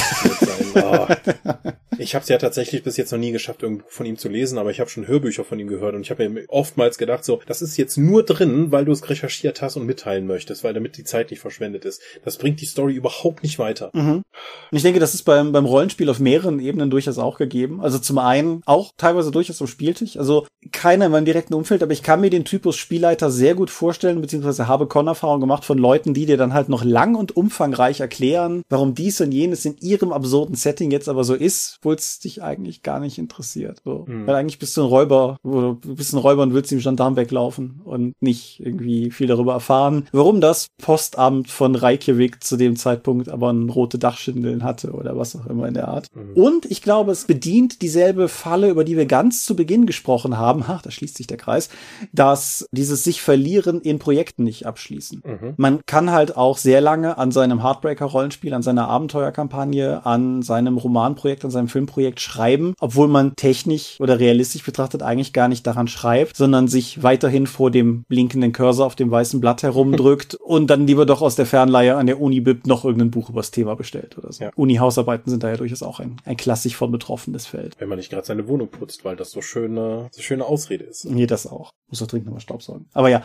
[0.74, 1.06] oh.
[1.98, 4.58] Ich habe es ja tatsächlich bis jetzt noch nie geschafft, irgendwo von ihm zu lesen,
[4.58, 7.40] aber ich habe schon Hörbücher von ihm gehört und ich habe mir oftmals gedacht, so,
[7.46, 10.96] das ist jetzt nur drin, weil du es recherchiert hast und mitteilen möchtest, weil damit
[10.96, 12.02] die Zeit nicht verschwendet ist.
[12.24, 13.90] Das bringt die Story überhaupt nicht weiter.
[13.94, 14.22] Mhm.
[14.70, 17.80] Und ich denke, das ist beim, beim Rollenspiel auf mehreren Ebenen durchaus auch gegeben.
[17.80, 20.16] Also zum einen auch teilweise durchaus am Spieltisch.
[20.16, 23.70] Also keiner in meinem direkten Umfeld, aber ich kann mir den Typus Spielleiter sehr gut
[23.70, 28.00] vorstellen, beziehungsweise habe Con-Erfahrung gemacht von Leuten, die dir dann halt noch lang und umfangreich
[28.00, 32.18] erklären, warum dies und jenes in ihrem absurden Setting jetzt aber so ist, obwohl es
[32.18, 33.80] dich eigentlich gar nicht interessiert.
[33.84, 34.04] So.
[34.06, 34.26] Mhm.
[34.26, 37.16] Weil eigentlich bist du ein Räuber, oder du bist ein Räuber und willst dem Gendarm
[37.16, 43.28] weglaufen und nicht irgendwie viel darüber erfahren, warum das Postamt von Reykjavik zu dem Zeitpunkt
[43.28, 46.08] aber ein rote Dachschindeln hatte oder was auch immer in der Art.
[46.14, 46.32] Mhm.
[46.34, 50.64] Und ich glaube, es bedient dieselbe Falle, über die wir ganz zu Beginn gesprochen haben.
[50.66, 51.70] Ach, da schließt sich der Kreis
[52.12, 55.22] dass dieses sich verlieren in Projekten nicht abschließen.
[55.24, 55.54] Mhm.
[55.56, 61.44] Man kann halt auch sehr lange an seinem Heartbreaker-Rollenspiel, an seiner Abenteuerkampagne, an seinem Romanprojekt,
[61.44, 66.36] an seinem Filmprojekt schreiben, obwohl man technisch oder realistisch betrachtet eigentlich gar nicht daran schreibt,
[66.36, 71.06] sondern sich weiterhin vor dem blinkenden Cursor auf dem weißen Blatt herumdrückt und dann lieber
[71.06, 74.32] doch aus der Fernleihe an der Uni-Bib noch irgendein Buch über das Thema bestellt oder
[74.32, 74.44] so.
[74.44, 74.50] Ja.
[74.56, 77.74] Uni-Hausarbeiten sind da ja durchaus auch ein, ein klassisch von betroffenes Feld.
[77.78, 81.04] Wenn man nicht gerade seine Wohnung putzt, weil das so schöne, so schöne Ausrede ist.
[81.04, 81.70] Nee, das auch.
[81.88, 82.86] Muss doch dringend nochmal Staubsaugen.
[82.94, 83.22] Aber ja.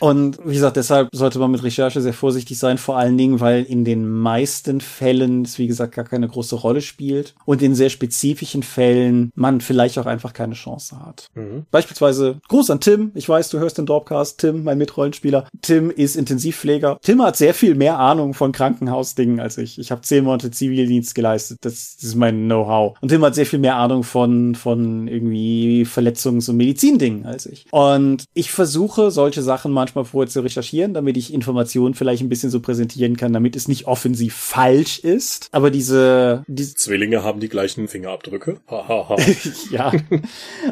[0.00, 3.62] Und wie gesagt, deshalb sollte man mit Recherche sehr vorsichtig sein, vor allen Dingen, weil
[3.62, 7.90] in den meisten Fällen es, wie gesagt, gar keine große Rolle spielt und in sehr
[7.90, 11.28] spezifischen Fällen man vielleicht auch einfach keine Chance hat.
[11.34, 11.66] Mhm.
[11.70, 13.12] Beispielsweise Gruß an Tim.
[13.14, 14.40] Ich weiß, du hörst den Dorpcast.
[14.40, 15.46] Tim, mein Mitrollenspieler.
[15.62, 16.98] Tim ist Intensivpfleger.
[17.02, 19.78] Tim hat sehr viel mehr Ahnung von Krankenhausdingen als ich.
[19.78, 21.58] Ich habe zehn Monate Zivildienst geleistet.
[21.60, 22.96] Das, das ist mein Know-how.
[23.00, 27.66] Und Tim hat sehr viel mehr Ahnung von, von irgendwie Verletzungs- und Medizindingen als ich.
[27.70, 32.50] Und ich versuche solche Sachen manchmal vorher zu recherchieren, damit ich Informationen vielleicht ein bisschen
[32.50, 35.48] so präsentieren kann, damit es nicht offensiv falsch ist.
[35.52, 38.60] Aber diese, diese Zwillinge haben die gleichen Fingerabdrücke.
[39.70, 39.92] ja.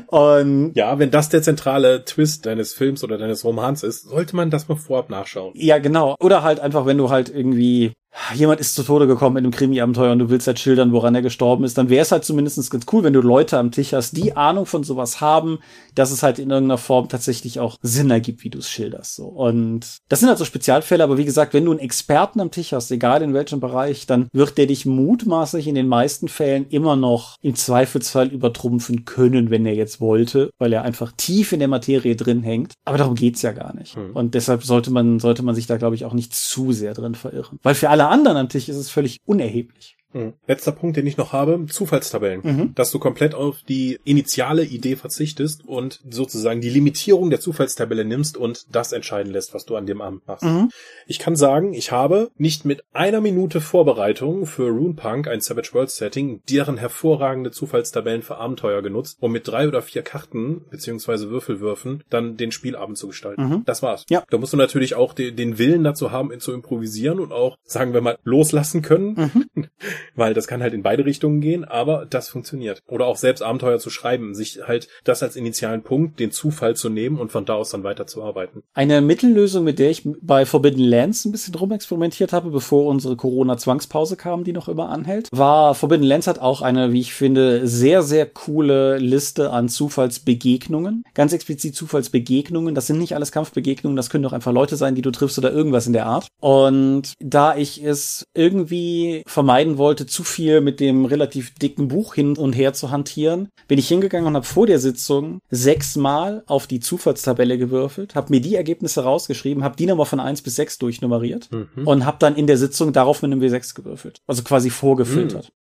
[0.07, 4.51] Und ja, wenn das der zentrale Twist deines Films oder deines Romans ist, sollte man
[4.51, 5.53] das mal vorab nachschauen.
[5.57, 6.17] Ja, genau.
[6.21, 7.93] Oder halt einfach, wenn du halt irgendwie
[8.35, 11.23] jemand ist zu Tode gekommen in einem Krimi-Abenteuer und du willst halt schildern, woran er
[11.23, 14.17] gestorben ist, dann wäre es halt zumindest ganz cool, wenn du Leute am Tisch hast,
[14.17, 15.59] die Ahnung von sowas haben,
[15.95, 19.17] dass es halt in irgendeiner Form tatsächlich auch Sinn ergibt, wie du es schilderst.
[19.17, 19.27] So.
[19.27, 22.73] Und das sind halt so Spezialfälle, aber wie gesagt, wenn du einen Experten am Tisch
[22.73, 26.97] hast, egal in welchem Bereich, dann wird der dich mutmaßlich in den meisten Fällen immer
[26.97, 31.69] noch im Zweifelsfall übertrumpfen können, wenn er jetzt wollte, weil er einfach tief in der
[31.69, 32.75] Materie drin hängt.
[32.85, 33.97] Aber darum geht's ja gar nicht.
[33.97, 34.13] Hm.
[34.15, 37.15] Und deshalb sollte man, sollte man sich da, glaube ich, auch nicht zu sehr drin
[37.15, 37.59] verirren.
[37.63, 39.94] Weil für alle alle anderen am Tisch ist es völlig unerheblich.
[40.15, 40.35] Mhm.
[40.47, 42.41] Letzter Punkt, den ich noch habe, Zufallstabellen.
[42.43, 42.75] Mhm.
[42.75, 48.37] Dass du komplett auf die initiale Idee verzichtest und sozusagen die Limitierung der Zufallstabelle nimmst
[48.37, 50.45] und das entscheiden lässt, was du an dem Abend machst.
[50.45, 50.71] Mhm.
[51.07, 55.91] Ich kann sagen, ich habe nicht mit einer Minute Vorbereitung für Runepunk, ein Savage World
[55.91, 62.05] Setting, deren hervorragende Zufallstabellen für Abenteuer genutzt, um mit drei oder vier Karten beziehungsweise Würfelwürfen
[62.11, 63.49] dann den Spielabend zu gestalten.
[63.49, 63.63] Mhm.
[63.65, 64.05] Das war's.
[64.09, 64.25] Ja.
[64.31, 67.93] Da musst du natürlich auch den, den Willen dazu haben, zu improvisieren und auch, sagen
[67.93, 69.49] wir mal, loslassen können.
[70.15, 72.83] Weil das kann halt in beide Richtungen gehen, aber das funktioniert.
[72.87, 76.89] Oder auch selbst Abenteuer zu schreiben, sich halt das als initialen Punkt, den Zufall zu
[76.89, 78.63] nehmen und von da aus dann weiter zu arbeiten.
[78.75, 84.17] Eine Mittellösung, mit der ich bei Forbidden Lands ein bisschen rumexperimentiert habe, bevor unsere Corona-Zwangspause
[84.17, 88.03] kam, die noch immer anhält, war Forbidden Lands hat auch eine, wie ich finde, sehr,
[88.03, 91.05] sehr coole Liste an Zufallsbegegnungen.
[91.15, 92.75] Ganz explizit Zufallsbegegnungen.
[92.75, 95.53] Das sind nicht alles Kampfbegegnungen, das können doch einfach Leute sein, die du triffst oder
[95.53, 96.27] irgendwas in der Art.
[96.41, 102.15] Und da ich es irgendwie vermeiden wollte, wollte, zu viel mit dem relativ dicken Buch
[102.15, 106.67] hin und her zu hantieren, bin ich hingegangen und habe vor der Sitzung sechsmal auf
[106.67, 110.79] die Zufallstabelle gewürfelt, habe mir die Ergebnisse rausgeschrieben, habe die nochmal von eins bis sechs
[110.79, 111.87] durchnummeriert mhm.
[111.87, 114.21] und habe dann in der Sitzung darauf mit einem W6 gewürfelt.
[114.27, 115.45] Also quasi vorgefiltert.
[115.45, 115.64] Mhm.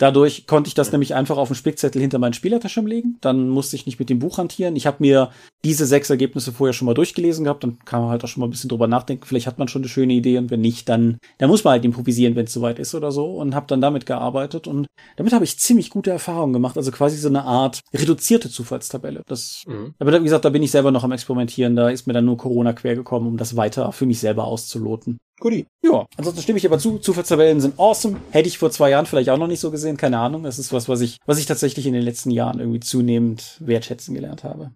[0.00, 3.18] Dadurch konnte ich das nämlich einfach auf den Spickzettel hinter meinen Spielertaschen legen.
[3.20, 4.74] Dann musste ich nicht mit dem Buch hantieren.
[4.74, 5.28] Ich habe mir
[5.62, 7.64] diese sechs Ergebnisse vorher schon mal durchgelesen gehabt.
[7.64, 9.26] Dann kann man halt auch schon mal ein bisschen drüber nachdenken.
[9.26, 11.84] Vielleicht hat man schon eine schöne Idee und wenn nicht, dann, dann muss man halt
[11.84, 13.26] improvisieren, wenn es soweit ist oder so.
[13.26, 14.86] Und habe dann damit gearbeitet und
[15.18, 16.78] damit habe ich ziemlich gute Erfahrungen gemacht.
[16.78, 19.20] Also quasi so eine Art reduzierte Zufallstabelle.
[19.26, 19.92] Das, mhm.
[19.98, 21.76] aber wie gesagt, da bin ich selber noch am Experimentieren.
[21.76, 25.18] Da ist mir dann nur Corona quer gekommen, um das weiter für mich selber auszuloten.
[25.40, 25.66] Guti.
[25.82, 26.98] Ja, ansonsten stimme ich aber zu.
[26.98, 28.20] Zufallstabellen sind awesome.
[28.30, 29.96] Hätte ich vor zwei Jahren vielleicht auch noch nicht so gesehen.
[29.96, 30.42] Keine Ahnung.
[30.42, 34.14] Das ist was, was ich, was ich tatsächlich in den letzten Jahren irgendwie zunehmend wertschätzen
[34.14, 34.72] gelernt habe.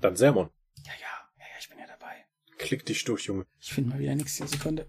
[0.00, 0.48] Dann Sermon.
[0.84, 1.00] Ja, ja,
[1.38, 2.26] ja, ja ich bin ja dabei.
[2.58, 3.46] Klick dich durch, Junge.
[3.60, 4.46] Ich finde mal wieder nichts hier.
[4.46, 4.88] Sekunde.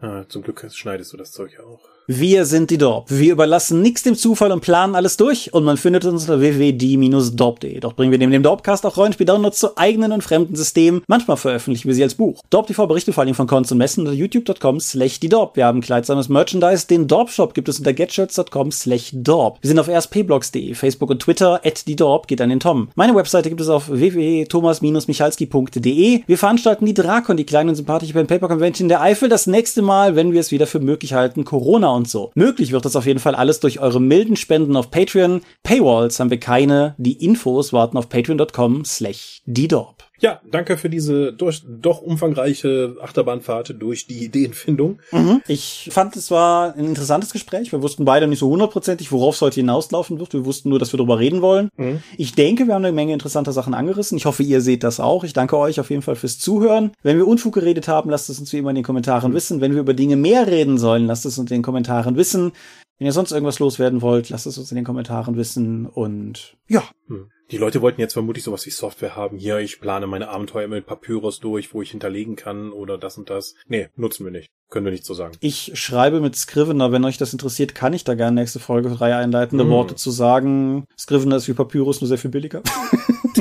[0.00, 1.88] Ah, zum Glück schneidest du das Zeug ja auch.
[2.08, 3.06] Wir sind die Dorp.
[3.08, 7.80] Wir überlassen nichts dem Zufall und planen alles durch und man findet uns unter www.die-dorp.de.
[7.80, 11.02] Doch bringen wir neben dem Dorpcast auch Rollenspiel-Downloads zu eigenen und fremden Systemen.
[11.08, 12.44] Manchmal veröffentlichen wir sie als Buch.
[12.48, 15.56] Dorp TV berichtet vor allem von Cons und Messen unter youtube.com slash die Dorp.
[15.56, 16.86] Wir haben kleidsames Merchandise.
[16.86, 19.58] Den Dorp-Shop gibt es unter getshirts.com slash Dorp.
[19.62, 22.86] Wir sind auf rspblogs.de, Facebook und Twitter at die Dorp geht an den Tom.
[22.94, 26.22] Meine Webseite gibt es auf www.thomas-michalski.de.
[26.24, 29.82] Wir veranstalten die Drakon, die kleine und sympathische Pen Paper Convention der Eifel, das nächste
[29.82, 32.30] Mal, wenn wir es wieder für möglich halten, Corona und so.
[32.34, 35.40] Möglich wird das auf jeden Fall alles durch eure milden Spenden auf Patreon.
[35.62, 36.94] Paywalls haben wir keine.
[36.98, 40.05] Die Infos warten auf patreon.com slash didorp.
[40.20, 44.98] Ja, danke für diese durch, doch umfangreiche Achterbahnfahrt durch die Ideenfindung.
[45.12, 45.42] Mhm.
[45.46, 47.72] Ich fand, es war ein interessantes Gespräch.
[47.72, 50.32] Wir wussten beide nicht so hundertprozentig, worauf es heute hinauslaufen wird.
[50.32, 51.68] Wir wussten nur, dass wir darüber reden wollen.
[51.76, 52.02] Mhm.
[52.16, 54.16] Ich denke, wir haben eine Menge interessanter Sachen angerissen.
[54.16, 55.24] Ich hoffe, ihr seht das auch.
[55.24, 56.92] Ich danke euch auf jeden Fall fürs Zuhören.
[57.02, 59.36] Wenn wir Unfug geredet haben, lasst es uns wie immer in den Kommentaren mhm.
[59.36, 59.60] wissen.
[59.60, 62.52] Wenn wir über Dinge mehr reden sollen, lasst es uns in den Kommentaren wissen.
[62.98, 65.86] Wenn ihr sonst irgendwas loswerden wollt, lasst es uns in den Kommentaren wissen.
[65.86, 66.82] Und ja.
[67.08, 67.28] Hm.
[67.52, 69.38] Die Leute wollten jetzt vermutlich sowas wie Software haben.
[69.38, 73.30] Hier, ich plane meine Abenteuer mit Papyrus durch, wo ich hinterlegen kann oder das und
[73.30, 73.54] das.
[73.68, 74.50] Nee, nutzen wir nicht.
[74.68, 75.36] Können wir nicht so sagen.
[75.40, 76.90] Ich schreibe mit Scrivener.
[76.90, 79.70] Wenn euch das interessiert, kann ich da gerne nächste Folge drei einleitende mm.
[79.70, 80.86] Worte zu sagen.
[80.98, 82.62] Scrivener ist wie Papyrus, nur sehr viel billiger.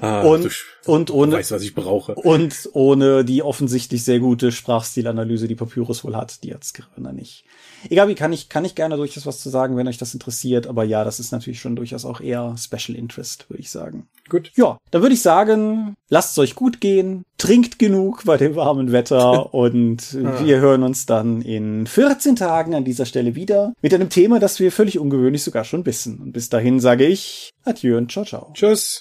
[0.00, 0.50] ah, und,
[0.84, 2.14] und ohne, weißt, was ich brauche.
[2.16, 7.44] Und ohne die offensichtlich sehr gute Sprachstilanalyse, die Papyrus wohl hat, die hat Scrivener nicht.
[7.88, 10.66] Egal wie, kann ich, kann ich gerne durchaus was zu sagen, wenn euch das interessiert.
[10.66, 14.06] Aber ja, das ist natürlich schon durchaus auch eher Special Interest, würde ich sagen.
[14.28, 14.52] Gut.
[14.54, 18.92] Ja, dann würde ich sagen, lasst es euch gut gehen, trinkt genug bei dem warmen
[18.92, 20.44] Wetter und ah.
[20.44, 24.60] wir hören uns dann in 14 Tagen an dieser Stelle wieder mit einem Thema, das
[24.60, 26.18] wir völlig ungewöhnlich sogar schon wissen.
[26.20, 28.50] Und bis dahin sage ich Adieu und ciao, ciao.
[28.54, 29.00] Tschüss.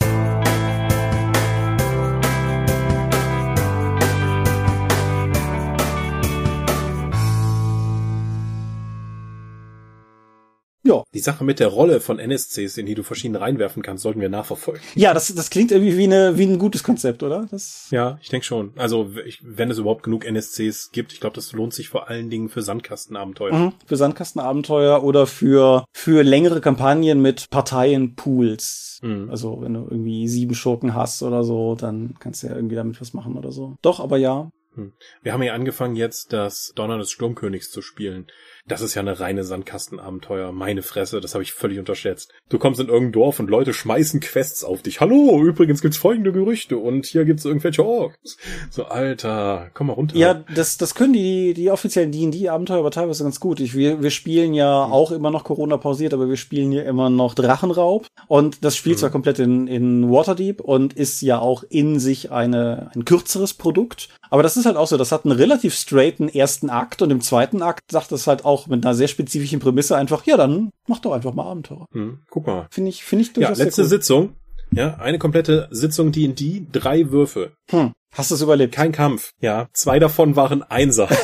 [10.90, 11.04] Ja.
[11.14, 14.30] Die Sache mit der Rolle von NSCs, in die du verschiedene reinwerfen kannst, sollten wir
[14.30, 14.82] nachverfolgen.
[14.96, 17.48] Ja, das, das klingt irgendwie wie, eine, wie ein gutes Konzept, oder?
[17.52, 18.74] Das ja, ich denke schon.
[18.76, 22.32] Also, ich, wenn es überhaupt genug NSCs gibt, ich glaube, das lohnt sich vor allen
[22.32, 23.54] Dingen für Sandkastenabenteuer.
[23.54, 29.00] Mhm, für Sandkastenabenteuer oder für, für längere Kampagnen mit Parteienpools.
[29.04, 29.30] Mhm.
[29.30, 33.00] Also, wenn du irgendwie sieben Schurken hast oder so, dann kannst du ja irgendwie damit
[33.00, 33.76] was machen oder so.
[33.84, 34.50] Doch, aber ja.
[34.76, 34.94] Hm.
[35.22, 38.28] Wir haben ja angefangen jetzt das Donner des Sturmkönigs zu spielen.
[38.70, 40.52] Das ist ja eine reine Sandkastenabenteuer.
[40.52, 42.32] Meine Fresse, das habe ich völlig unterschätzt.
[42.50, 45.02] Du kommst in irgendein Dorf und Leute schmeißen Quests auf dich.
[45.02, 48.38] Hallo, übrigens gibt's folgende Gerüchte und hier gibt's irgendwelche Orks.
[48.70, 50.16] So, Alter, komm mal runter.
[50.16, 53.60] Ja, das, das können die, die offiziellen D&D-Abenteuer aber teilweise ganz gut.
[53.60, 54.94] Ich, wir, wir spielen ja mhm.
[54.94, 58.06] auch immer noch Corona pausiert, aber wir spielen ja immer noch Drachenraub.
[58.28, 59.00] Und das spielt mhm.
[59.00, 64.10] zwar komplett in, in Waterdeep und ist ja auch in sich eine, ein kürzeres Produkt.
[64.30, 67.22] Aber das ist halt auch so, das hat einen relativ straighten ersten Akt und im
[67.22, 71.00] zweiten Akt sagt es halt auch mit einer sehr spezifischen Prämisse einfach, ja, dann mach
[71.00, 71.86] doch einfach mal Abenteuer.
[71.92, 72.68] Hm, guck mal.
[72.72, 73.88] Finde ich, finde ich durchaus Ja, letzte cool.
[73.88, 74.34] Sitzung.
[74.72, 77.54] Ja, eine komplette Sitzung D&D, drei Würfe.
[77.72, 77.94] Hm.
[78.14, 78.74] Hast du es überlebt?
[78.74, 79.32] Kein Kampf.
[79.42, 81.08] Ja, zwei davon waren Einser.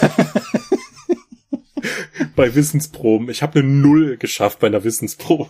[2.35, 3.29] bei Wissensproben.
[3.29, 5.49] Ich habe eine Null geschafft bei einer Wissensprobe.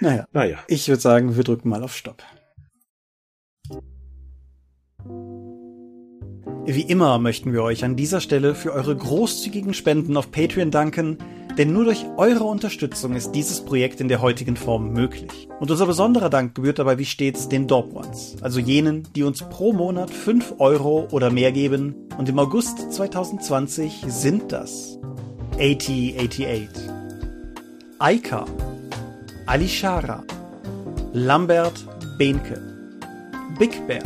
[0.00, 0.26] naja.
[0.32, 0.58] naja.
[0.68, 2.22] Ich würde sagen, wir drücken mal auf Stopp.
[6.64, 11.18] Wie immer möchten wir euch an dieser Stelle für eure großzügigen Spenden auf Patreon danken,
[11.58, 15.48] denn nur durch eure Unterstützung ist dieses Projekt in der heutigen Form möglich.
[15.58, 19.42] Und unser besonderer Dank gebührt dabei wie stets den Dorp Ones, also jenen, die uns
[19.42, 21.96] pro Monat 5 Euro oder mehr geben.
[22.16, 25.00] Und im August 2020 sind das
[25.58, 26.68] AT88,
[27.98, 28.46] Aika,
[29.46, 30.22] Alishara,
[31.12, 31.88] Lambert
[32.18, 32.62] Behnke,
[33.58, 34.04] Big Bear,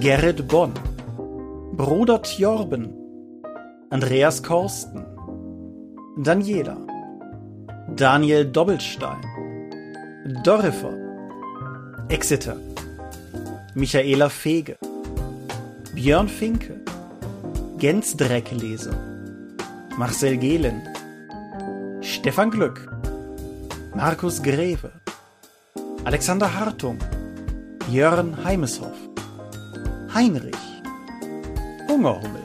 [0.00, 0.72] Gerrit Bonn,
[1.78, 2.92] Bruder Tjorben,
[3.90, 5.06] Andreas Korsten,
[6.16, 6.76] Daniela,
[7.94, 9.22] Daniel Doppelstein,
[10.42, 10.92] Dorifer,
[12.08, 12.56] Exeter,
[13.76, 14.76] Michaela Fege,
[15.94, 16.80] Björn Finke,
[17.78, 18.96] Gens Dreckleser,
[19.96, 20.82] Marcel Gehlen,
[22.00, 22.90] Stefan Glück,
[23.94, 24.90] Markus Greve,
[26.02, 26.98] Alexander Hartung,
[27.88, 28.98] Jörn Heimeshoff,
[30.12, 30.67] Heinrich,
[31.98, 32.42] Hungerhummel,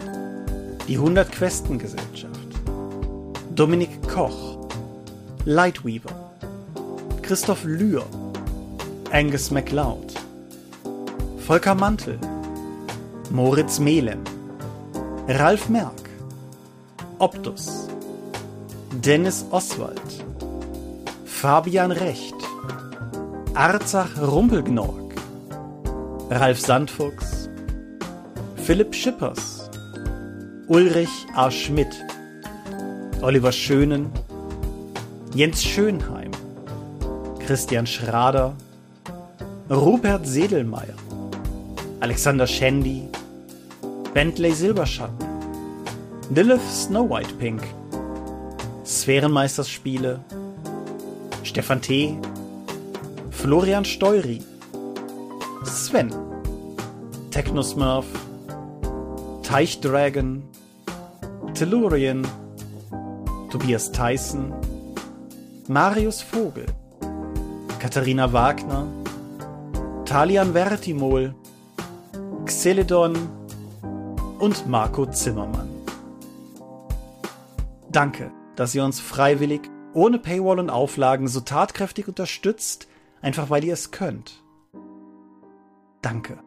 [0.88, 2.34] die 100 Questen Gesellschaft,
[3.54, 4.58] Dominik Koch,
[5.46, 6.32] Lightweaver,
[7.22, 8.04] Christoph Lühr,
[9.12, 10.12] Angus MacLeod,
[11.46, 12.18] Volker Mantel,
[13.30, 14.24] Moritz Melem,
[15.28, 16.10] Ralf Merck,
[17.20, 17.88] Optus,
[19.06, 20.02] Dennis Oswald,
[21.26, 22.34] Fabian Recht,
[23.54, 25.14] Arzach Rumpelgnorg,
[26.32, 27.33] Ralf Sandfuchs,
[28.66, 29.70] Philipp Schippers,
[30.70, 31.52] Ulrich A.
[31.52, 31.94] Schmidt,
[33.22, 34.10] Oliver Schönen,
[35.36, 36.32] Jens Schönheim,
[37.46, 38.56] Christian Schrader,
[39.70, 40.96] Rupert Sedelmeier,
[42.00, 43.10] Alexander Schendi,
[44.14, 45.28] Bentley Silberschatten,
[46.34, 47.62] Lilith Snow White Pink,
[48.86, 50.22] Sphärenmeisterspiele,
[51.44, 52.18] Stefan T.,
[53.30, 54.42] Florian Steury,
[55.66, 56.14] Sven,
[57.30, 58.06] Technosmurf,
[59.54, 60.42] Teichdragon,
[61.54, 62.28] Tellurian,
[63.52, 64.52] Tobias Tyson,
[65.68, 66.66] Marius Vogel,
[67.78, 68.88] Katharina Wagner,
[70.06, 71.36] Talian Vertimol,
[72.46, 73.16] Xeledon
[74.40, 75.70] und Marco Zimmermann.
[77.92, 82.88] Danke, dass ihr uns freiwillig, ohne Paywall und Auflagen so tatkräftig unterstützt,
[83.22, 84.42] einfach weil ihr es könnt.
[86.02, 86.40] Danke.